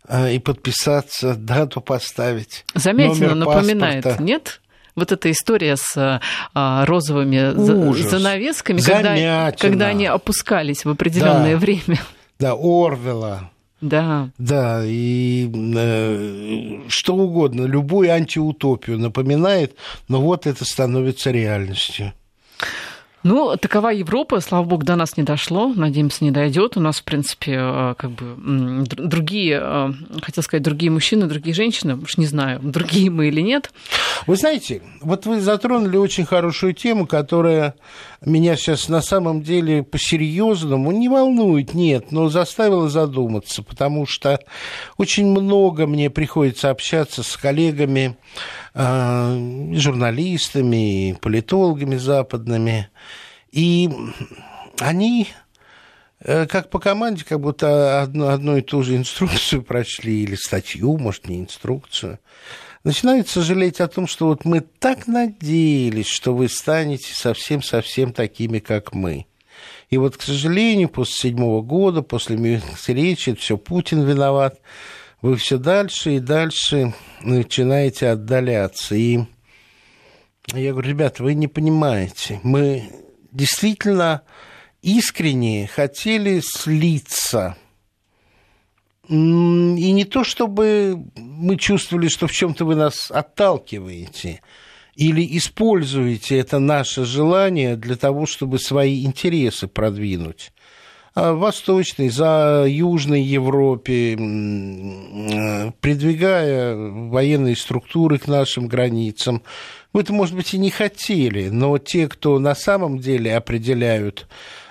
э, 0.09 0.35
и 0.35 0.39
подписаться, 0.39 1.35
дату 1.35 1.81
поставить. 1.81 2.65
Замятина 2.75 3.35
напоминает, 3.35 4.05
паспорта. 4.05 4.23
нет? 4.23 4.61
Вот 4.95 5.11
эта 5.11 5.31
история 5.31 5.77
с 5.79 6.21
а, 6.55 6.85
розовыми 6.85 7.55
Ужас. 7.89 8.11
занавесками, 8.11 8.79
когда, 8.81 9.51
когда 9.53 9.87
они 9.87 10.05
опускались 10.05 10.85
в 10.85 10.91
определенное 10.91 11.53
Да. 11.55 11.59
время. 11.59 12.01
Да, 12.39 12.53
Орвела. 12.53 13.51
Да. 13.81 14.29
Да, 14.37 14.83
и 14.85 15.51
э, 15.75 16.81
что 16.89 17.15
угодно, 17.17 17.63
любую 17.63 18.13
антиутопию 18.13 18.99
напоминает, 18.99 19.77
но 20.09 20.21
вот 20.21 20.47
это 20.47 20.65
становится 20.65 21.31
реальностью. 21.31 22.13
Ну, 23.25 23.57
такова 23.57 23.91
Европа, 23.91 24.41
слава 24.41 24.65
богу, 24.65 24.85
до 24.85 24.97
нас 24.97 25.17
не 25.17 25.23
дошло, 25.23 25.69
надеемся, 25.69 26.25
не 26.25 26.33
дойдет. 26.33 26.77
У 26.77 26.81
нас, 26.81 27.01
в 27.01 27.05
принципе, 27.05 27.53
э, 27.55 27.95
как 27.97 28.11
бы 28.11 28.85
другие, 28.87 29.61
э, 29.63 29.93
хотел 30.23 30.43
сказать, 30.43 30.65
другие 30.65 30.91
мужчины, 30.91 31.27
другие 31.27 31.55
женщины, 31.55 31.97
уж 31.97 32.19
не 32.19 32.27
знаю, 32.27 32.59
другие 32.63 33.11
мы 33.11 33.29
или 33.29 33.41
нет. 33.41 33.71
Вы 34.27 34.37
знаете, 34.37 34.83
вот 35.01 35.27
вы 35.27 35.41
затронули 35.41 35.97
очень 35.97 36.25
хорошую 36.25 36.75
тему, 36.75 37.07
которая 37.07 37.75
меня 38.25 38.57
сейчас 38.57 38.89
на 38.89 39.03
самом 39.03 39.43
деле 39.43 39.85
по-серьезному 39.85 40.91
не 40.91 41.09
волнует, 41.09 41.75
нет, 41.75 42.11
но 42.11 42.29
заставила 42.29 42.89
задуматься, 42.89 43.63
потому 43.63 44.05
что 44.05 44.41
очень 44.97 45.27
много 45.27 45.87
мне 45.87 46.11
приходится 46.11 46.71
общаться 46.71 47.23
с 47.23 47.37
коллегами, 47.37 48.17
э, 48.75 49.73
журналистами, 49.75 51.17
политологами 51.21 51.97
западными, 51.97 52.89
и 53.51 53.91
они 54.81 55.29
э, 56.21 56.47
как 56.47 56.71
по 56.71 56.79
команде, 56.79 57.25
как 57.25 57.41
будто 57.41 58.03
одну, 58.03 58.29
одну 58.29 58.57
и 58.57 58.63
ту 58.63 58.83
же 58.83 58.97
инструкцию 58.97 59.63
прочли, 59.65 60.23
или 60.23 60.35
статью, 60.35 60.97
может, 60.99 61.29
не 61.29 61.41
инструкцию, 61.41 62.19
начинают 62.85 63.29
сожалеть 63.29 63.81
о 63.81 63.89
том, 63.89 64.07
что 64.07 64.27
вот 64.27 64.45
мы 64.45 64.61
так 64.61 65.07
надеялись, 65.07 66.09
что 66.09 66.35
вы 66.35 66.49
станете 66.49 67.15
совсем-совсем 67.15 68.13
такими, 68.13 68.59
как 68.59 68.93
мы. 68.93 69.27
И 69.91 69.99
вот, 69.99 70.17
к 70.17 70.23
сожалению, 70.23 70.89
после 70.89 71.31
седьмого 71.31 71.61
года, 71.61 72.03
после 72.03 72.37
Мюнхенской 72.37 72.95
речи, 72.95 73.35
все 73.35 73.59
Путин 73.59 74.03
виноват, 74.03 74.59
вы 75.23 75.37
все 75.37 75.57
дальше 75.57 76.17
и 76.17 76.19
дальше 76.19 76.95
начинаете 77.23 78.09
отдаляться. 78.09 78.97
И 78.97 79.21
я 80.53 80.73
говорю, 80.73 80.89
ребята, 80.89 81.23
вы 81.23 81.35
не 81.35 81.47
понимаете, 81.47 82.41
мы 82.43 82.91
действительно 83.31 84.23
искренне 84.83 85.69
хотели 85.69 86.41
слиться. 86.45 87.57
И 89.09 89.13
не 89.93 90.05
то, 90.05 90.25
чтобы 90.25 91.05
мы 91.17 91.57
чувствовали, 91.57 92.09
что 92.09 92.27
в 92.27 92.33
чем-то 92.33 92.65
вы 92.65 92.75
нас 92.75 93.11
отталкиваете 93.11 94.41
или 94.95 95.37
используете 95.37 96.39
это 96.39 96.59
наше 96.59 97.05
желание 97.05 97.77
для 97.77 97.97
того, 97.97 98.27
чтобы 98.27 98.59
свои 98.59 99.05
интересы 99.05 99.67
продвинуть. 99.67 100.53
А 101.15 101.35
Восточной, 101.35 102.09
за 102.09 102.65
Южной 102.67 103.21
Европе, 103.21 104.17
придвигая 105.81 106.75
военные 106.75 107.55
структуры 107.55 108.19
к 108.19 108.29
нашим 108.29 108.67
границам, 108.67 109.43
вы 109.93 110.01
это, 110.01 110.13
может 110.15 110.35
быть, 110.35 110.55
и 110.55 110.59
не 110.59 110.71
хотели, 110.71 111.51
но 111.51 111.77
те, 111.77 112.09
кто 112.09 112.39
на 112.39 112.55
самом 112.55 112.99
деле 112.99 113.37
определяют 113.37 114.27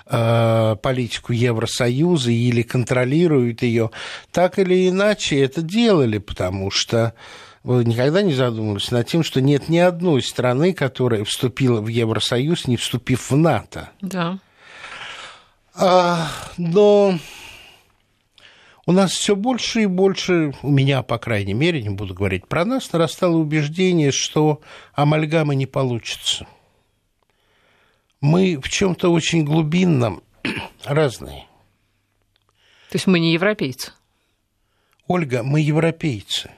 э, 0.08 0.76
политику 0.82 1.32
Евросоюза 1.32 2.32
или 2.32 2.64
контролируют 2.64 3.62
ее, 3.62 3.92
так 4.32 4.58
или 4.58 4.90
иначе 4.90 5.40
это 5.42 5.62
делали, 5.62 6.18
потому 6.18 6.72
что 6.72 7.14
вы 7.64 7.86
никогда 7.86 8.24
не 8.24 8.34
задумывались 8.34 8.90
над 8.90 9.06
тем, 9.06 9.24
что 9.24 9.42
нет 9.42 9.70
ни 9.70 9.78
одной 9.78 10.24
страны, 10.24 10.74
которая 10.74 11.24
вступила 11.24 11.82
в 11.82 11.88
Евросоюз, 11.88 12.66
не 12.66 12.78
вступив 12.78 13.30
в 13.30 13.38
НАТО. 13.38 13.92
Да. 14.02 14.40
А, 15.74 16.30
но 16.58 17.18
у 18.86 18.92
нас 18.92 19.12
все 19.12 19.36
больше 19.36 19.84
и 19.84 19.86
больше, 19.86 20.54
у 20.64 20.70
меня, 20.70 21.04
по 21.04 21.18
крайней 21.18 21.54
мере, 21.54 21.82
не 21.82 21.90
буду 21.90 22.14
говорить 22.14 22.48
про 22.48 22.66
нас, 22.66 22.92
нарастало 22.92 23.38
убеждение, 23.38 24.12
что 24.12 24.62
амальгамы 24.94 25.56
не 25.56 25.66
получится. 25.66 26.48
Мы 28.20 28.60
в 28.62 28.70
чем-то 28.70 29.10
очень 29.10 29.46
глубинном 29.46 30.24
разные. 30.84 31.48
То 32.90 32.96
есть 32.96 33.08
мы 33.08 33.20
не 33.20 33.34
европейцы? 33.34 33.94
Ольга, 35.08 35.44
мы 35.44 35.62
европейцы. 35.62 36.52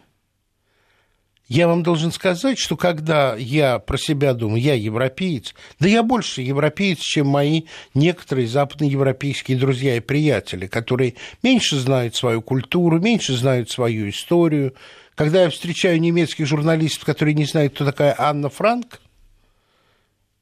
Я 1.49 1.67
вам 1.67 1.83
должен 1.83 2.11
сказать, 2.11 2.57
что 2.57 2.77
когда 2.77 3.35
я 3.35 3.79
про 3.79 3.97
себя 3.97 4.33
думаю, 4.33 4.61
я 4.61 4.75
европеец, 4.75 5.53
да 5.79 5.89
я 5.89 6.01
больше 6.01 6.41
европеец, 6.41 6.99
чем 6.99 7.27
мои 7.27 7.63
некоторые 7.93 8.47
западноевропейские 8.47 9.57
друзья 9.57 9.97
и 9.97 9.99
приятели, 9.99 10.67
которые 10.67 11.15
меньше 11.43 11.77
знают 11.77 12.15
свою 12.15 12.41
культуру, 12.41 12.99
меньше 12.99 13.35
знают 13.35 13.69
свою 13.69 14.09
историю. 14.09 14.73
Когда 15.15 15.43
я 15.43 15.49
встречаю 15.49 15.99
немецких 15.99 16.47
журналистов, 16.47 17.05
которые 17.05 17.35
не 17.35 17.45
знают, 17.45 17.73
кто 17.73 17.85
такая 17.85 18.15
Анна 18.17 18.49
Франк, 18.49 19.01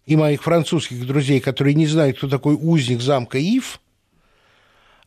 и 0.05 0.15
моих 0.15 0.43
французских 0.43 1.05
друзей, 1.05 1.39
которые 1.39 1.73
не 1.73 1.87
знают, 1.87 2.17
кто 2.17 2.27
такой 2.27 2.55
узник 2.55 3.01
замка 3.01 3.37
Ив, 3.37 3.79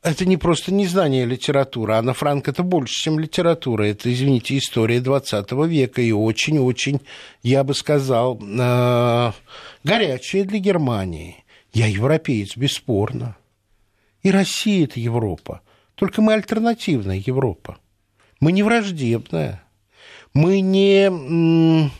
это 0.04 0.26
не 0.26 0.36
просто 0.36 0.72
незнание 0.72 1.24
литературы. 1.24 1.94
Анна 1.94 2.12
Франк– 2.12 2.46
это 2.48 2.62
больше, 2.62 2.94
чем 2.94 3.18
литература. 3.18 3.84
Это, 3.84 4.12
извините, 4.12 4.58
история 4.58 5.00
20 5.00 5.50
века 5.66 6.02
и 6.02 6.12
очень-очень, 6.12 7.00
я 7.42 7.64
бы 7.64 7.74
сказал, 7.74 8.38
э, 8.38 9.32
горячая 9.82 10.44
для 10.44 10.58
Германии. 10.58 11.42
Я 11.72 11.86
европеец, 11.86 12.54
бесспорно. 12.56 13.36
И 14.22 14.30
Россия– 14.30 14.84
это 14.86 15.00
Европа. 15.00 15.62
Только 15.94 16.20
мы 16.20 16.34
альтернативная 16.34 17.22
Европа. 17.24 17.78
Мы 18.40 18.52
не 18.52 18.62
враждебная. 18.62 19.64
Мы 20.34 20.60
не 20.60 21.90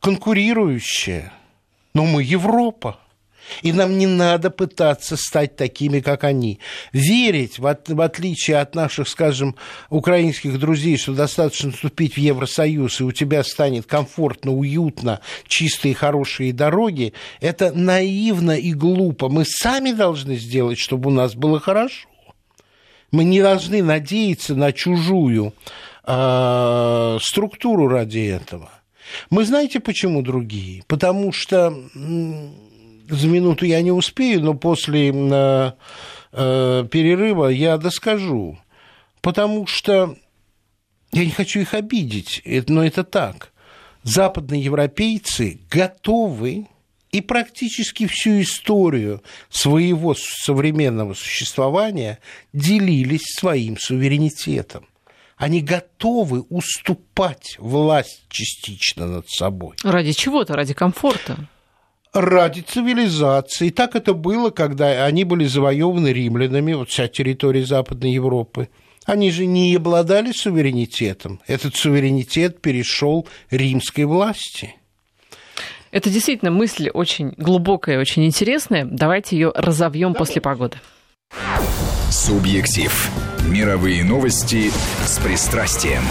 конкурирующая. 0.00 1.32
Но 1.94 2.06
мы 2.06 2.24
Европа. 2.24 2.98
И 3.62 3.72
нам 3.72 3.98
не 3.98 4.06
надо 4.06 4.50
пытаться 4.50 5.16
стать 5.16 5.56
такими, 5.56 6.00
как 6.00 6.24
они. 6.24 6.60
Верить, 6.92 7.58
в, 7.58 7.66
от, 7.66 7.88
в 7.88 8.00
отличие 8.00 8.58
от 8.58 8.74
наших, 8.74 9.08
скажем, 9.08 9.56
украинских 9.88 10.58
друзей, 10.58 10.96
что 10.96 11.14
достаточно 11.14 11.70
вступить 11.70 12.14
в 12.14 12.18
Евросоюз, 12.18 13.00
и 13.00 13.04
у 13.04 13.12
тебя 13.12 13.42
станет 13.44 13.86
комфортно, 13.86 14.52
уютно, 14.52 15.20
чистые, 15.46 15.94
хорошие 15.94 16.52
дороги, 16.52 17.12
это 17.40 17.72
наивно 17.72 18.52
и 18.52 18.72
глупо. 18.72 19.28
Мы 19.28 19.44
сами 19.44 19.92
должны 19.92 20.36
сделать, 20.36 20.78
чтобы 20.78 21.10
у 21.10 21.12
нас 21.12 21.34
было 21.34 21.60
хорошо. 21.60 22.08
Мы 23.12 23.24
не 23.24 23.42
должны 23.42 23.82
надеяться 23.82 24.54
на 24.54 24.72
чужую 24.72 25.52
э, 26.04 27.18
структуру 27.20 27.88
ради 27.88 28.20
этого. 28.20 28.70
Мы 29.30 29.44
знаете, 29.44 29.80
почему 29.80 30.22
другие? 30.22 30.84
Потому 30.86 31.32
что 31.32 31.74
за 33.10 33.28
минуту 33.28 33.66
я 33.66 33.82
не 33.82 33.92
успею, 33.92 34.42
но 34.42 34.54
после 34.54 35.10
э, 35.10 35.72
э, 36.32 36.84
перерыва 36.90 37.48
я 37.48 37.76
доскажу. 37.78 38.58
Потому 39.20 39.66
что 39.66 40.16
я 41.12 41.24
не 41.24 41.30
хочу 41.30 41.60
их 41.60 41.74
обидеть, 41.74 42.42
но 42.68 42.84
это 42.84 43.04
так. 43.04 43.52
Западные 44.02 44.62
европейцы 44.62 45.60
готовы 45.70 46.68
и 47.12 47.20
практически 47.20 48.06
всю 48.06 48.40
историю 48.40 49.22
своего 49.50 50.14
современного 50.14 51.14
существования 51.14 52.18
делились 52.52 53.34
своим 53.38 53.76
суверенитетом. 53.78 54.86
Они 55.36 55.60
готовы 55.60 56.42
уступать 56.42 57.56
власть 57.58 58.24
частично 58.28 59.06
над 59.06 59.28
собой. 59.28 59.76
Ради 59.82 60.12
чего-то, 60.12 60.54
ради 60.54 60.74
комфорта 60.74 61.48
ради 62.12 62.60
цивилизации. 62.60 63.68
И 63.68 63.70
так 63.70 63.94
это 63.94 64.14
было, 64.14 64.50
когда 64.50 65.04
они 65.04 65.24
были 65.24 65.44
завоеваны 65.44 66.08
римлянами, 66.08 66.72
вот 66.72 66.90
вся 66.90 67.08
территория 67.08 67.64
Западной 67.64 68.12
Европы. 68.12 68.68
Они 69.06 69.30
же 69.30 69.46
не 69.46 69.74
обладали 69.74 70.32
суверенитетом. 70.32 71.40
Этот 71.46 71.76
суверенитет 71.76 72.60
перешел 72.60 73.26
римской 73.50 74.04
власти. 74.04 74.76
Это 75.90 76.10
действительно 76.10 76.50
мысль 76.50 76.90
очень 76.90 77.34
глубокая, 77.36 77.98
очень 77.98 78.24
интересная. 78.24 78.84
Давайте 78.84 79.36
ее 79.36 79.52
разовьем 79.54 80.14
после 80.14 80.40
погоды. 80.40 80.78
Субъектив. 82.10 83.10
Мировые 83.48 84.04
новости 84.04 84.70
с 85.04 85.18
пристрастием. 85.18 86.02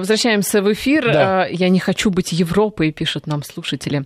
Возвращаемся 0.00 0.62
в 0.62 0.72
эфир. 0.72 1.12
Да. 1.12 1.42
А, 1.42 1.48
я 1.48 1.68
не 1.68 1.78
хочу 1.78 2.10
быть 2.10 2.32
Европой, 2.32 2.92
пишут 2.92 3.26
нам 3.26 3.42
слушатели. 3.42 4.04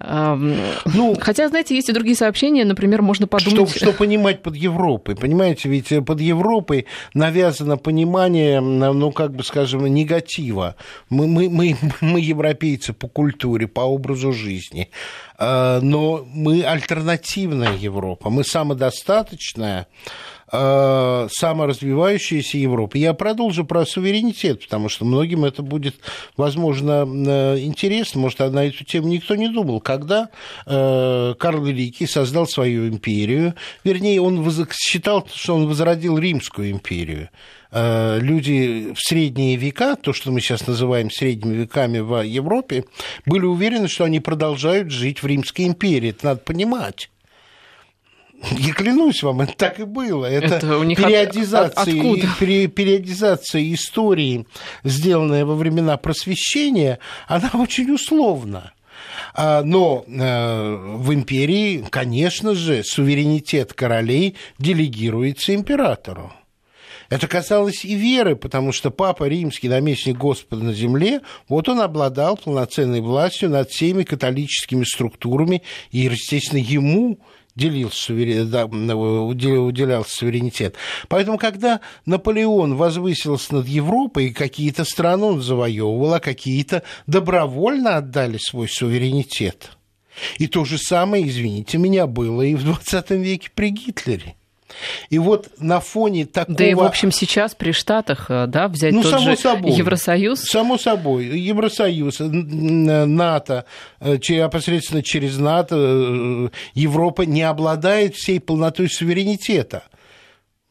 Ну, 0.00 1.16
Хотя, 1.20 1.48
знаете, 1.48 1.74
есть 1.74 1.88
и 1.88 1.92
другие 1.92 2.16
сообщения. 2.16 2.64
Например, 2.64 3.02
можно 3.02 3.26
подумать... 3.26 3.70
Что, 3.70 3.78
что 3.78 3.92
понимать 3.92 4.42
под 4.42 4.56
Европой? 4.56 5.16
Понимаете, 5.16 5.68
ведь 5.68 5.92
под 6.04 6.20
Европой 6.20 6.86
навязано 7.14 7.76
понимание, 7.76 8.60
ну, 8.60 9.12
как 9.12 9.34
бы, 9.34 9.44
скажем, 9.44 9.86
негатива. 9.86 10.76
Мы, 11.10 11.26
мы, 11.26 11.48
мы, 11.48 11.76
мы 12.00 12.20
европейцы 12.20 12.92
по 12.92 13.08
культуре, 13.08 13.66
по 13.66 13.80
образу 13.80 14.32
жизни. 14.32 14.90
э, 15.38 15.80
но 15.82 16.26
мы 16.32 16.62
альтернативная 16.62 17.76
Европа, 17.76 18.30
мы 18.30 18.44
самодостаточная, 18.44 19.80
э, 19.80 20.37
саморазвивающаяся 20.50 22.58
Европа. 22.58 22.96
Я 22.96 23.14
продолжу 23.14 23.64
про 23.64 23.84
суверенитет, 23.84 24.62
потому 24.62 24.88
что 24.88 25.04
многим 25.04 25.44
это 25.44 25.62
будет, 25.62 25.96
возможно, 26.36 27.02
интересно. 27.58 28.20
Может, 28.20 28.38
на 28.38 28.66
эту 28.66 28.84
тему 28.84 29.08
никто 29.08 29.34
не 29.34 29.48
думал. 29.48 29.80
Когда 29.80 30.28
Карл 30.64 31.62
Великий 31.62 32.06
создал 32.06 32.46
свою 32.46 32.88
империю, 32.88 33.54
вернее, 33.84 34.20
он 34.20 34.44
считал, 34.72 35.26
что 35.32 35.54
он 35.54 35.68
возродил 35.68 36.18
Римскую 36.18 36.70
империю. 36.70 37.28
Э, 37.70 38.18
люди 38.20 38.92
в 38.94 39.00
средние 39.00 39.56
века, 39.56 39.96
то, 39.96 40.12
что 40.12 40.30
мы 40.30 40.40
сейчас 40.40 40.66
называем 40.66 41.10
средними 41.10 41.56
веками 41.56 41.98
в 41.98 42.22
Европе, 42.22 42.84
были 43.26 43.44
уверены, 43.44 43.88
что 43.88 44.04
они 44.04 44.20
продолжают 44.20 44.90
жить 44.90 45.22
в 45.22 45.26
Римской 45.26 45.66
империи. 45.66 46.10
Это 46.10 46.26
надо 46.26 46.40
понимать. 46.40 47.10
Я 48.52 48.72
клянусь 48.72 49.22
вам, 49.22 49.40
это 49.40 49.54
так 49.56 49.80
и 49.80 49.84
было. 49.84 50.26
Это, 50.26 50.56
это 50.56 50.78
у 50.78 50.84
них 50.84 50.98
периодизация, 50.98 51.94
от, 51.94 52.38
периодизация 52.38 53.74
истории, 53.74 54.46
сделанная 54.84 55.44
во 55.44 55.54
времена 55.54 55.96
просвещения, 55.96 56.98
она 57.26 57.50
очень 57.54 57.90
условна. 57.90 58.72
А, 59.34 59.62
но 59.62 60.04
э, 60.06 60.76
в 60.96 61.12
империи, 61.12 61.84
конечно 61.90 62.54
же, 62.54 62.82
суверенитет 62.84 63.72
королей 63.72 64.36
делегируется 64.58 65.54
императору. 65.54 66.32
Это 67.10 67.26
касалось 67.26 67.84
и 67.84 67.94
веры, 67.94 68.36
потому 68.36 68.70
что 68.72 68.90
Папа 68.90 69.24
Римский, 69.24 69.68
наместник 69.68 70.18
Господа 70.18 70.62
на 70.62 70.74
земле, 70.74 71.22
вот 71.48 71.68
он 71.68 71.80
обладал 71.80 72.36
полноценной 72.36 73.00
властью 73.00 73.48
над 73.48 73.70
всеми 73.70 74.02
католическими 74.02 74.84
структурами, 74.84 75.62
и, 75.90 76.00
естественно, 76.00 76.60
ему 76.60 77.18
делился 77.58 78.04
суверен... 78.04 78.48
да, 78.48 78.64
уделялся 78.66 80.16
суверенитет. 80.16 80.76
Поэтому, 81.08 81.36
когда 81.36 81.80
Наполеон 82.06 82.76
возвысился 82.76 83.56
над 83.56 83.68
Европой, 83.68 84.30
какие-то 84.30 84.84
страны 84.84 85.24
он 85.24 85.42
завоевывал, 85.42 86.14
а 86.14 86.20
какие-то 86.20 86.82
добровольно 87.06 87.96
отдали 87.96 88.38
свой 88.38 88.68
суверенитет. 88.68 89.72
И 90.38 90.46
то 90.46 90.64
же 90.64 90.78
самое, 90.78 91.28
извините 91.28 91.78
меня, 91.78 92.06
было 92.06 92.42
и 92.42 92.54
в 92.54 92.64
20 92.64 93.10
веке 93.10 93.50
при 93.54 93.70
Гитлере. 93.70 94.37
И 95.10 95.18
вот 95.18 95.48
на 95.58 95.80
фоне 95.80 96.26
такого... 96.26 96.56
Да 96.56 96.64
и, 96.64 96.74
в 96.74 96.82
общем, 96.82 97.12
сейчас 97.12 97.54
при 97.54 97.72
Штатах, 97.72 98.26
э, 98.30 98.46
да, 98.46 98.68
взять 98.68 98.92
ну, 98.92 99.02
тот 99.02 99.12
само 99.12 99.24
же 99.24 99.36
собой, 99.36 99.72
Евросоюз... 99.72 100.40
Само 100.40 100.78
собой. 100.78 101.26
Евросоюз, 101.26 102.16
НАТО, 102.20 103.64
э, 104.00 104.16
непосредственно 104.28 105.02
через 105.02 105.38
НАТО 105.38 105.76
э, 105.78 106.48
Европа 106.74 107.22
не 107.22 107.42
обладает 107.42 108.14
всей 108.14 108.40
полнотой 108.40 108.88
суверенитета. 108.88 109.84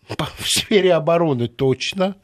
В 0.38 0.48
сфере 0.48 0.94
обороны 0.94 1.48
точно, 1.48 2.16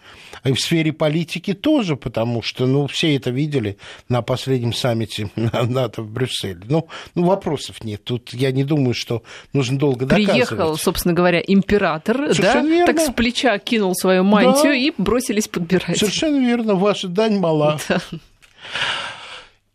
и 0.43 0.51
в 0.51 0.59
сфере 0.59 0.91
политики 0.91 1.53
тоже, 1.53 1.95
потому 1.95 2.41
что, 2.41 2.65
ну, 2.65 2.88
все 2.88 3.15
это 3.15 3.29
видели 3.29 3.77
на 4.09 4.21
последнем 4.21 4.73
саммите 4.73 5.29
НАТО 5.36 6.01
в 6.01 6.09
Брюсселе. 6.09 6.61
Ну, 6.67 6.88
ну 7.15 7.25
вопросов 7.25 7.84
нет. 7.84 8.03
Тут 8.03 8.34
я 8.34 8.51
не 8.51 8.63
думаю, 8.63 8.93
что 8.93 9.23
нужно 9.53 9.77
долго 9.77 10.05
доказывать. 10.05 10.47
Приехал, 10.49 10.77
собственно 10.77 11.13
говоря, 11.13 11.41
император, 11.45 12.34
Совершенно 12.34 12.69
да, 12.69 12.75
верно. 12.75 12.93
так 12.93 12.99
с 12.99 13.13
плеча 13.13 13.57
кинул 13.59 13.95
свою 13.95 14.23
мантию 14.23 14.73
да. 14.73 14.75
и 14.75 14.91
бросились 14.97 15.47
подбирать. 15.47 15.97
Совершенно 15.97 16.39
верно, 16.45 16.75
ваша 16.75 17.07
дань 17.07 17.38
мала. 17.39 17.79
Да. 17.89 17.99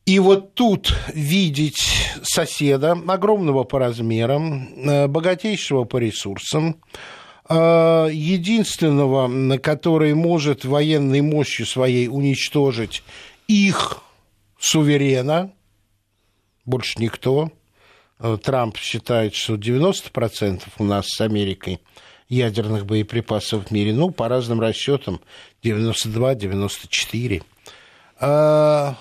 И 0.08 0.20
вот 0.20 0.54
тут 0.54 0.94
видеть 1.12 1.84
соседа, 2.22 2.92
огромного 2.92 3.64
по 3.64 3.78
размерам, 3.78 4.66
э, 4.74 5.06
богатейшего 5.06 5.84
по 5.84 5.98
ресурсам, 5.98 6.80
единственного, 7.50 9.58
который 9.58 10.14
может 10.14 10.64
военной 10.64 11.22
мощью 11.22 11.66
своей 11.66 12.08
уничтожить 12.08 13.02
их 13.46 14.02
суверена, 14.58 15.52
больше 16.64 17.00
никто. 17.00 17.52
Э, 18.20 18.36
Трамп 18.42 18.76
считает, 18.76 19.34
что 19.34 19.54
90% 19.54 20.62
у 20.78 20.84
нас 20.84 21.06
с 21.08 21.20
Америкой 21.20 21.80
ядерных 22.28 22.84
боеприпасов 22.84 23.68
в 23.68 23.70
мире, 23.70 23.94
ну, 23.94 24.10
по 24.10 24.28
разным 24.28 24.60
расчетам, 24.60 25.20
92-94. 25.62 27.42
Э, 28.20 28.94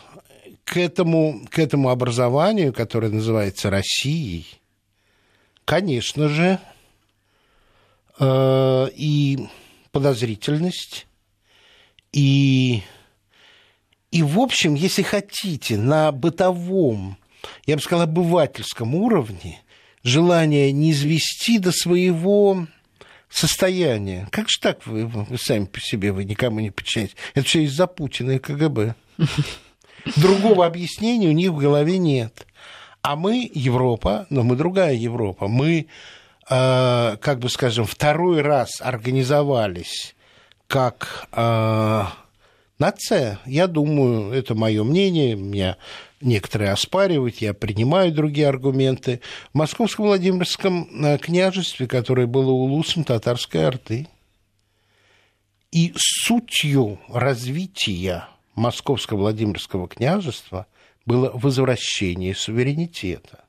к 0.64 0.78
этому, 0.78 1.46
к 1.50 1.60
этому 1.60 1.90
образованию, 1.90 2.74
которое 2.74 3.10
называется 3.10 3.70
Россией, 3.70 4.48
конечно 5.66 6.30
же, 6.30 6.60
Э, 6.60 6.77
и 8.20 9.48
подозрительность, 9.92 11.08
и, 12.12 12.82
и, 14.12 14.24
в 14.24 14.40
общем, 14.40 14.76
если 14.76 15.04
хотите, 15.04 15.78
на 15.78 16.12
бытовом, 16.12 17.18
я 17.66 17.76
бы 17.76 17.82
сказал, 17.82 18.06
обывательском 18.06 18.96
уровне 18.96 19.62
желание 20.04 20.72
не 20.72 20.92
извести 20.92 21.60
до 21.60 21.72
своего 21.72 22.68
состояния. 23.30 24.28
Как 24.32 24.50
же 24.50 24.60
так 24.62 24.86
вы, 24.88 25.06
вы 25.06 25.38
сами 25.38 25.66
по 25.66 25.80
себе, 25.80 26.12
вы 26.12 26.24
никому 26.24 26.60
не 26.60 26.72
подчиняетесь? 26.72 27.16
Это 27.34 27.46
все 27.46 27.64
из-за 27.64 27.88
Путина 27.88 28.32
и 28.32 28.40
КГБ. 28.40 28.96
Другого 30.16 30.66
объяснения 30.66 31.28
у 31.28 31.34
них 31.34 31.52
в 31.52 31.58
голове 31.58 31.98
нет. 31.98 32.48
А 33.02 33.16
мы 33.16 33.50
Европа, 33.54 34.26
но 34.30 34.44
мы 34.44 34.56
другая 34.56 34.94
Европа. 34.94 35.48
Мы 35.48 35.88
Э, 35.88 35.88
как 36.48 37.40
бы 37.40 37.50
скажем, 37.50 37.86
второй 37.86 38.42
раз 38.42 38.82
организовались 38.82 40.16
как 40.68 41.28
э, 41.32 42.04
нация, 42.78 43.40
я 43.46 43.68
думаю, 43.68 44.32
это 44.34 44.54
мое 44.54 44.84
мнение, 44.84 45.36
меня 45.36 45.78
некоторые 46.22 46.72
оспаривают, 46.72 47.38
я 47.38 47.54
принимаю 47.54 48.12
другие 48.12 48.48
аргументы, 48.48 49.22
в 49.54 49.58
Московском 49.58 50.06
Владимирском 50.06 51.06
э, 51.06 51.18
княжестве, 51.18 51.88
которое 51.88 52.28
было 52.28 52.52
улусом 52.52 53.04
татарской 53.04 53.66
орды. 53.66 54.08
И 55.72 55.94
сутью 55.98 57.00
развития 57.10 58.28
Московского 58.56 59.20
Владимирского 59.20 59.88
княжества 59.88 60.66
было 61.06 61.30
возвращение 61.34 62.34
суверенитета. 62.36 63.44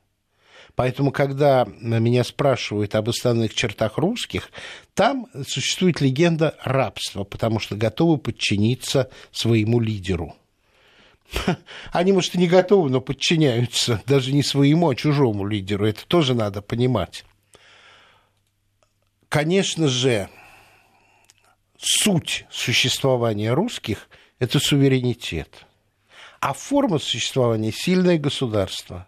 Поэтому, 0.79 1.11
когда 1.11 1.67
меня 1.81 2.23
спрашивают 2.23 2.95
об 2.95 3.09
основных 3.09 3.53
чертах 3.53 3.99
русских, 3.99 4.53
там 4.95 5.27
существует 5.45 6.01
легенда 6.01 6.55
рабства, 6.63 7.25
потому 7.25 7.59
что 7.59 7.75
готовы 7.75 8.17
подчиниться 8.17 9.11
своему 9.33 9.81
лидеру. 9.81 10.37
Они, 11.91 12.13
может, 12.13 12.37
и 12.37 12.39
не 12.39 12.47
готовы, 12.47 12.91
но 12.91 13.01
подчиняются 13.01 14.01
даже 14.07 14.31
не 14.33 14.45
своему, 14.45 14.89
а 14.89 14.95
чужому 14.95 15.45
лидеру. 15.45 15.85
Это 15.85 16.07
тоже 16.07 16.35
надо 16.35 16.63
понимать. 16.63 17.25
Конечно 19.29 19.89
же, 19.89 20.29
суть 21.77 22.47
существования 22.53 23.53
русских– 23.53 24.09
это 24.39 24.61
суверенитет. 24.61 25.67
А 26.39 26.53
форма 26.53 27.01
существования– 27.01 27.73
сильное 27.75 28.17
государство 28.17 29.08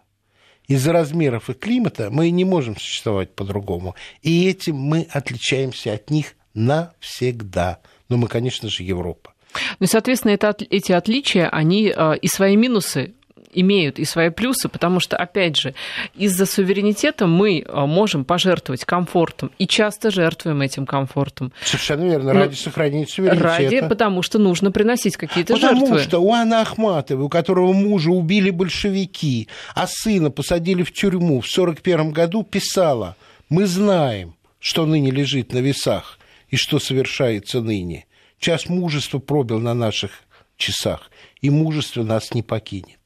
из-за 0.73 0.93
размеров 0.93 1.49
и 1.49 1.53
климата 1.53 2.09
мы 2.11 2.29
не 2.29 2.45
можем 2.45 2.77
существовать 2.77 3.35
по-другому. 3.35 3.95
И 4.21 4.47
этим 4.47 4.77
мы 4.77 5.07
отличаемся 5.11 5.93
от 5.93 6.09
них 6.09 6.35
навсегда. 6.53 7.79
Но 8.09 8.17
мы, 8.17 8.27
конечно 8.27 8.69
же, 8.69 8.83
Европа. 8.83 9.33
Ну 9.79 9.87
соответственно, 9.87 10.31
это, 10.31 10.55
эти 10.69 10.93
отличия, 10.93 11.49
они 11.49 11.93
э, 11.95 12.17
и 12.17 12.27
свои 12.27 12.55
минусы 12.55 13.13
имеют 13.53 13.99
и 13.99 14.05
свои 14.05 14.29
плюсы, 14.29 14.69
потому 14.69 14.99
что, 14.99 15.17
опять 15.17 15.57
же, 15.57 15.73
из-за 16.15 16.45
суверенитета 16.45 17.27
мы 17.27 17.65
а, 17.67 17.85
можем 17.85 18.25
пожертвовать 18.25 18.85
комфортом 18.85 19.51
и 19.57 19.67
часто 19.67 20.11
жертвуем 20.11 20.61
этим 20.61 20.85
комфортом. 20.85 21.51
Совершенно 21.63 22.03
верно, 22.03 22.33
ради 22.33 22.51
ну, 22.51 22.55
сохранения 22.55 23.07
суверенитета. 23.07 23.43
Ради, 23.43 23.87
потому 23.87 24.21
что 24.21 24.39
нужно 24.39 24.71
приносить 24.71 25.17
какие-то 25.17 25.53
потому 25.53 25.71
жертвы. 25.79 25.87
Потому 25.87 26.09
что 26.09 26.19
у 26.19 26.33
Анны 26.33 26.55
Ахматовой, 26.55 27.25
у 27.25 27.29
которого 27.29 27.73
мужа 27.73 28.11
убили 28.11 28.49
большевики, 28.49 29.47
а 29.75 29.87
сына 29.87 30.31
посадили 30.31 30.83
в 30.83 30.91
тюрьму 30.93 31.41
в 31.41 31.49
1941 31.49 32.11
году, 32.11 32.43
писала, 32.43 33.15
мы 33.49 33.65
знаем, 33.65 34.35
что 34.59 34.85
ныне 34.85 35.11
лежит 35.11 35.53
на 35.53 35.57
весах 35.57 36.19
и 36.49 36.55
что 36.55 36.79
совершается 36.79 37.61
ныне. 37.61 38.05
Час 38.39 38.69
мужества 38.69 39.19
пробил 39.19 39.59
на 39.59 39.73
наших 39.73 40.11
часах, 40.57 41.11
и 41.41 41.49
мужество 41.49 42.03
нас 42.03 42.33
не 42.33 42.43
покинет. 42.43 43.00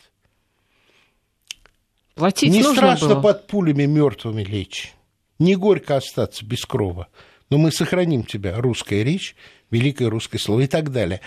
Платить 2.15 2.51
не 2.51 2.63
страшно 2.63 3.09
было. 3.15 3.21
под 3.21 3.47
пулями 3.47 3.85
мертвыми 3.85 4.43
лечь. 4.43 4.93
Не 5.37 5.55
горько 5.55 5.97
остаться 5.97 6.45
без 6.45 6.65
крова. 6.65 7.07
Но 7.49 7.57
мы 7.57 7.71
сохраним 7.71 8.23
тебя, 8.23 8.55
русская 8.57 9.03
речь, 9.03 9.35
великое 9.69 10.09
русское 10.09 10.39
слово 10.39 10.61
и 10.61 10.67
так 10.67 10.91
далее. 10.91 11.21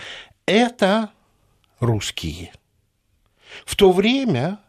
Это 0.45 1.11
русские. 1.79 2.51
В 3.65 3.75
то 3.75 3.91
время, 3.91 4.59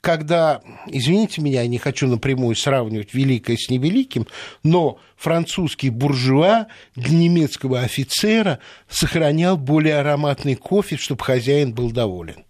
когда, 0.00 0.60
извините 0.86 1.40
меня, 1.40 1.62
я 1.62 1.68
не 1.68 1.78
хочу 1.78 2.06
напрямую 2.08 2.56
сравнивать 2.56 3.14
великое 3.14 3.56
с 3.56 3.70
невеликим, 3.70 4.26
но 4.62 4.98
французский 5.16 5.90
буржуа 5.90 6.66
для 6.94 7.16
немецкого 7.16 7.80
офицера 7.80 8.58
сохранял 8.88 9.56
более 9.56 9.98
ароматный 9.98 10.56
кофе, 10.56 10.96
чтобы 10.96 11.24
хозяин 11.24 11.72
был 11.72 11.90
доволен. 11.90 12.44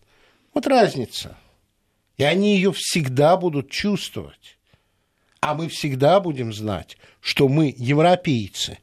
Вот 0.54 0.66
разница. 0.66 1.37
И 2.18 2.24
они 2.24 2.56
ее 2.56 2.72
всегда 2.72 3.36
будут 3.36 3.70
чувствовать. 3.70 4.58
А 5.40 5.54
мы 5.54 5.68
всегда 5.68 6.20
будем 6.20 6.52
знать, 6.52 6.98
что 7.20 7.48
мы 7.48 7.72
европейцы, 7.76 8.78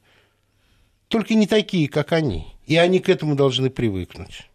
только 1.10 1.36
не 1.36 1.46
такие, 1.46 1.88
как 1.88 2.14
они. 2.14 2.48
И 2.66 2.78
они 2.78 3.00
к 3.00 3.10
этому 3.10 3.36
должны 3.36 3.70
привыкнуть. 3.70 4.50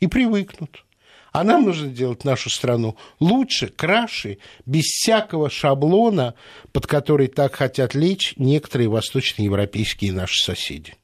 И 0.00 0.06
привыкнут. 0.06 0.84
А 1.32 1.44
нам 1.44 1.64
нужно 1.64 1.88
делать 1.88 2.24
нашу 2.24 2.48
страну 2.48 2.96
лучше, 3.20 3.68
краше, 3.68 4.38
без 4.64 4.84
всякого 4.84 5.50
шаблона, 5.50 6.34
под 6.72 6.86
который 6.86 7.28
так 7.28 7.54
хотят 7.56 7.94
лечь 7.94 8.32
некоторые 8.38 8.88
восточноевропейские 8.88 10.12
наши 10.12 10.42
соседи. 10.42 10.94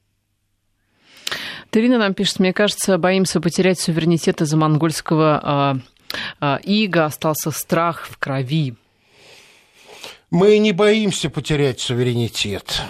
Тарина 1.69 1.99
нам 1.99 2.15
пишет, 2.15 2.39
мне 2.39 2.51
кажется, 2.51 2.97
боимся 2.97 3.41
потерять 3.41 3.79
суверенитет 3.79 4.41
из-за 4.41 4.57
монгольского 4.57 5.81
э, 6.41 6.57
ига, 6.63 7.05
остался 7.05 7.51
страх 7.51 8.07
в 8.07 8.17
крови. 8.17 8.75
Мы 10.29 10.57
не 10.57 10.71
боимся 10.71 11.29
потерять 11.29 11.79
суверенитет. 11.79 12.81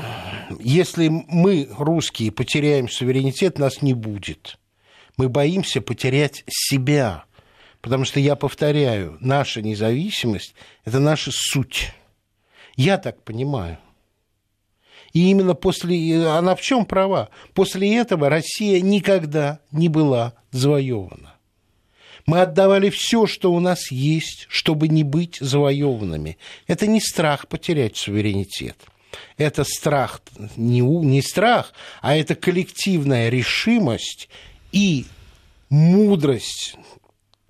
Если 0.59 1.09
мы, 1.09 1.67
русские, 1.77 2.31
потеряем 2.31 2.87
суверенитет, 2.87 3.59
нас 3.59 3.81
не 3.81 3.93
будет. 3.93 4.57
Мы 5.17 5.27
боимся 5.27 5.81
потерять 5.81 6.43
себя. 6.47 7.25
Потому 7.81 8.05
что, 8.05 8.21
я 8.21 8.37
повторяю, 8.37 9.17
наша 9.19 9.61
независимость– 9.61 10.55
это 10.85 10.99
наша 10.99 11.31
суть. 11.33 11.91
Я 12.77 12.97
так 12.97 13.21
понимаю. 13.23 13.77
И 15.11 15.29
именно 15.29 15.53
после... 15.53 16.25
Она 16.25 16.55
в 16.55 16.61
чем 16.61 16.85
права? 16.85 17.29
После 17.53 17.97
этого 17.97 18.29
Россия 18.29 18.79
никогда 18.79 19.59
не 19.71 19.89
была 19.89 20.33
завоевана. 20.51 21.32
Мы 22.25 22.41
отдавали 22.41 22.89
все, 22.89 23.27
что 23.27 23.51
у 23.53 23.59
нас 23.59 23.91
есть, 23.91 24.45
чтобы 24.49 24.87
не 24.87 25.03
быть 25.03 25.37
завоеванными. 25.39 26.37
Это 26.67 26.87
не 26.87 27.01
страх 27.01 27.47
потерять 27.47 27.97
суверенитет. 27.97 28.77
Это 29.37 29.63
страх, 29.63 30.21
не, 30.55 30.81
не 30.81 31.21
страх, 31.21 31.73
а 32.01 32.15
это 32.15 32.35
коллективная 32.35 33.29
решимость 33.29 34.29
и 34.71 35.05
мудрость 35.69 36.75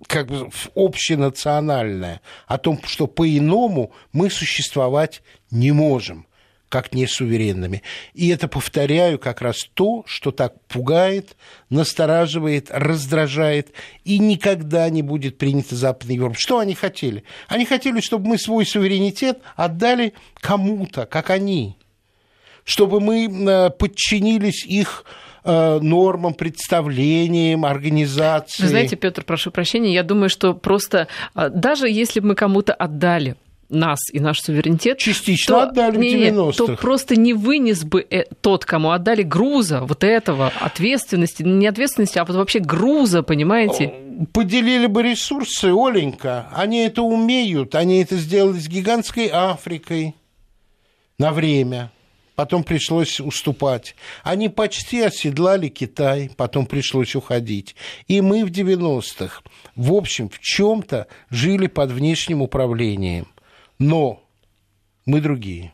как 0.06 0.26
бы 0.26 0.50
общенациональная 0.74 2.20
о 2.46 2.58
том, 2.58 2.80
что 2.84 3.06
по-иному 3.06 3.92
мы 4.12 4.28
существовать 4.28 5.22
не 5.50 5.72
можем 5.72 6.26
как 6.74 6.92
несуверенными. 6.92 7.84
И 8.14 8.30
это, 8.30 8.48
повторяю, 8.48 9.20
как 9.20 9.42
раз 9.42 9.68
то, 9.74 10.02
что 10.08 10.32
так 10.32 10.60
пугает, 10.66 11.36
настораживает, 11.70 12.66
раздражает 12.68 13.68
и 14.02 14.18
никогда 14.18 14.90
не 14.90 15.02
будет 15.02 15.38
принято 15.38 15.76
Западной 15.76 16.16
Европой. 16.16 16.36
Что 16.36 16.58
они 16.58 16.74
хотели? 16.74 17.22
Они 17.46 17.64
хотели, 17.64 18.00
чтобы 18.00 18.26
мы 18.26 18.38
свой 18.38 18.66
суверенитет 18.66 19.38
отдали 19.54 20.14
кому-то, 20.40 21.06
как 21.06 21.30
они. 21.30 21.76
Чтобы 22.64 22.98
мы 23.00 23.28
э, 23.28 23.70
подчинились 23.70 24.66
их 24.66 25.04
э, 25.44 25.78
нормам, 25.80 26.34
представлениям, 26.34 27.66
организации. 27.66 28.64
Вы 28.64 28.68
знаете, 28.68 28.96
Петр, 28.96 29.22
прошу 29.22 29.52
прощения, 29.52 29.94
я 29.94 30.02
думаю, 30.02 30.28
что 30.28 30.54
просто 30.54 31.06
э, 31.36 31.50
даже 31.50 31.88
если 31.88 32.18
бы 32.18 32.30
мы 32.30 32.34
кому-то 32.34 32.74
отдали 32.74 33.36
нас 33.68 33.98
и 34.12 34.20
наш 34.20 34.40
суверенитет, 34.40 34.98
частично 34.98 35.54
то, 35.54 35.62
отдали 35.62 35.96
не, 35.98 36.30
в 36.30 36.34
90-х. 36.34 36.66
то 36.66 36.76
просто 36.76 37.16
не 37.16 37.34
вынес 37.34 37.84
бы 37.84 38.06
э, 38.08 38.24
тот, 38.40 38.64
кому 38.64 38.90
отдали 38.90 39.22
груза, 39.22 39.80
вот 39.80 40.04
этого, 40.04 40.52
ответственности, 40.60 41.42
не 41.42 41.66
ответственности, 41.66 42.18
а 42.18 42.24
вот 42.24 42.36
вообще 42.36 42.60
груза, 42.60 43.22
понимаете? 43.22 43.94
Поделили 44.32 44.86
бы 44.86 45.02
ресурсы, 45.02 45.72
Оленька, 45.74 46.48
они 46.52 46.84
это 46.84 47.02
умеют, 47.02 47.74
они 47.74 48.02
это 48.02 48.16
сделали 48.16 48.58
с 48.58 48.68
гигантской 48.68 49.28
Африкой 49.28 50.14
на 51.18 51.32
время 51.32 51.90
потом 52.34 52.64
пришлось 52.64 53.20
уступать. 53.20 53.94
Они 54.22 54.48
почти 54.48 55.00
оседлали 55.00 55.68
Китай, 55.68 56.30
потом 56.36 56.66
пришлось 56.66 57.14
уходить. 57.14 57.74
И 58.08 58.20
мы 58.20 58.44
в 58.44 58.50
90-х, 58.50 59.42
в 59.76 59.92
общем, 59.92 60.28
в 60.28 60.38
чем-то 60.40 61.06
жили 61.30 61.66
под 61.66 61.92
внешним 61.92 62.42
управлением 62.42 63.26
но 63.78 64.22
мы 65.06 65.20
другие. 65.20 65.72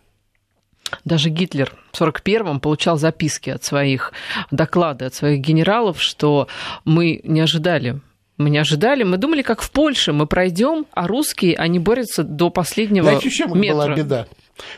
Даже 1.04 1.30
Гитлер 1.30 1.72
в 1.92 2.00
1941-м 2.00 2.60
получал 2.60 2.98
записки 2.98 3.50
от 3.50 3.62
своих, 3.64 4.12
доклады 4.50 5.04
от 5.04 5.14
своих 5.14 5.40
генералов, 5.40 6.02
что 6.02 6.48
мы 6.84 7.20
не 7.24 7.40
ожидали 7.40 8.00
мы 8.40 8.48
не 8.48 8.58
ожидали. 8.58 9.02
Мы 9.02 9.18
думали, 9.18 9.42
как 9.42 9.60
в 9.60 9.70
Польше, 9.70 10.12
мы 10.12 10.26
пройдем, 10.26 10.86
а 10.92 11.06
русские, 11.06 11.56
они 11.56 11.78
борются 11.78 12.22
до 12.24 12.50
последнего 12.50 13.04
Знаете, 13.04 13.28
в 13.28 13.32
чем 13.32 13.60
метра. 13.60 13.74
была 13.74 13.94
беда? 13.94 14.26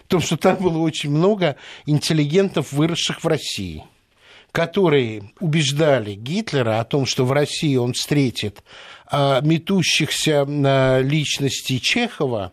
В 0.05 0.09
том, 0.09 0.21
что 0.21 0.37
там 0.37 0.57
было 0.57 0.79
очень 0.79 1.11
много 1.11 1.57
интеллигентов, 1.87 2.73
выросших 2.73 3.23
в 3.23 3.27
России, 3.27 3.85
которые 4.51 5.31
убеждали 5.41 6.15
Гитлера 6.15 6.81
о 6.81 6.85
том, 6.85 7.07
что 7.07 7.25
в 7.25 7.33
России 7.33 7.77
он 7.77 7.93
встретит 7.93 8.63
а, 9.07 9.41
метущихся 9.43 10.45
а, 10.45 11.01
личностей 11.01 11.81
Чехова, 11.81 12.53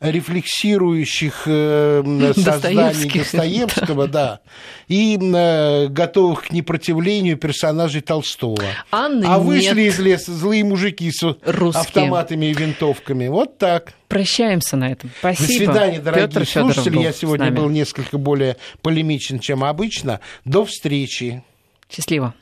рефлексирующих 0.00 1.42
э, 1.46 2.32
созданий 2.36 3.10
Достоевского, 3.10 4.08
да, 4.08 4.40
и 4.88 5.18
э, 5.20 5.88
готовых 5.88 6.48
к 6.48 6.52
непротивлению 6.52 7.36
персонажей 7.36 8.00
Толстого. 8.00 8.62
Анны 8.90 9.24
а 9.26 9.38
вышли 9.38 9.82
нет. 9.82 9.94
из 9.94 9.98
леса 9.98 10.32
злые 10.32 10.64
мужики 10.64 11.10
с 11.10 11.22
Русские. 11.22 11.80
автоматами 11.80 12.46
и 12.46 12.54
винтовками. 12.54 13.28
Вот 13.28 13.58
так. 13.58 13.92
Прощаемся 14.08 14.76
на 14.76 14.90
этом. 14.90 15.10
Спасибо. 15.18 15.46
До 15.46 15.52
свидания, 15.54 16.00
дорогие 16.00 16.28
Петр 16.28 16.46
слушатели. 16.46 16.98
Я 16.98 17.12
сегодня 17.12 17.50
был 17.50 17.68
несколько 17.68 18.18
более 18.18 18.56
полемичен, 18.82 19.38
чем 19.38 19.62
обычно. 19.62 20.20
До 20.44 20.64
встречи. 20.64 21.44
Счастливо. 21.88 22.34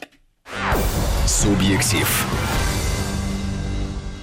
Субъектив. 1.27 2.09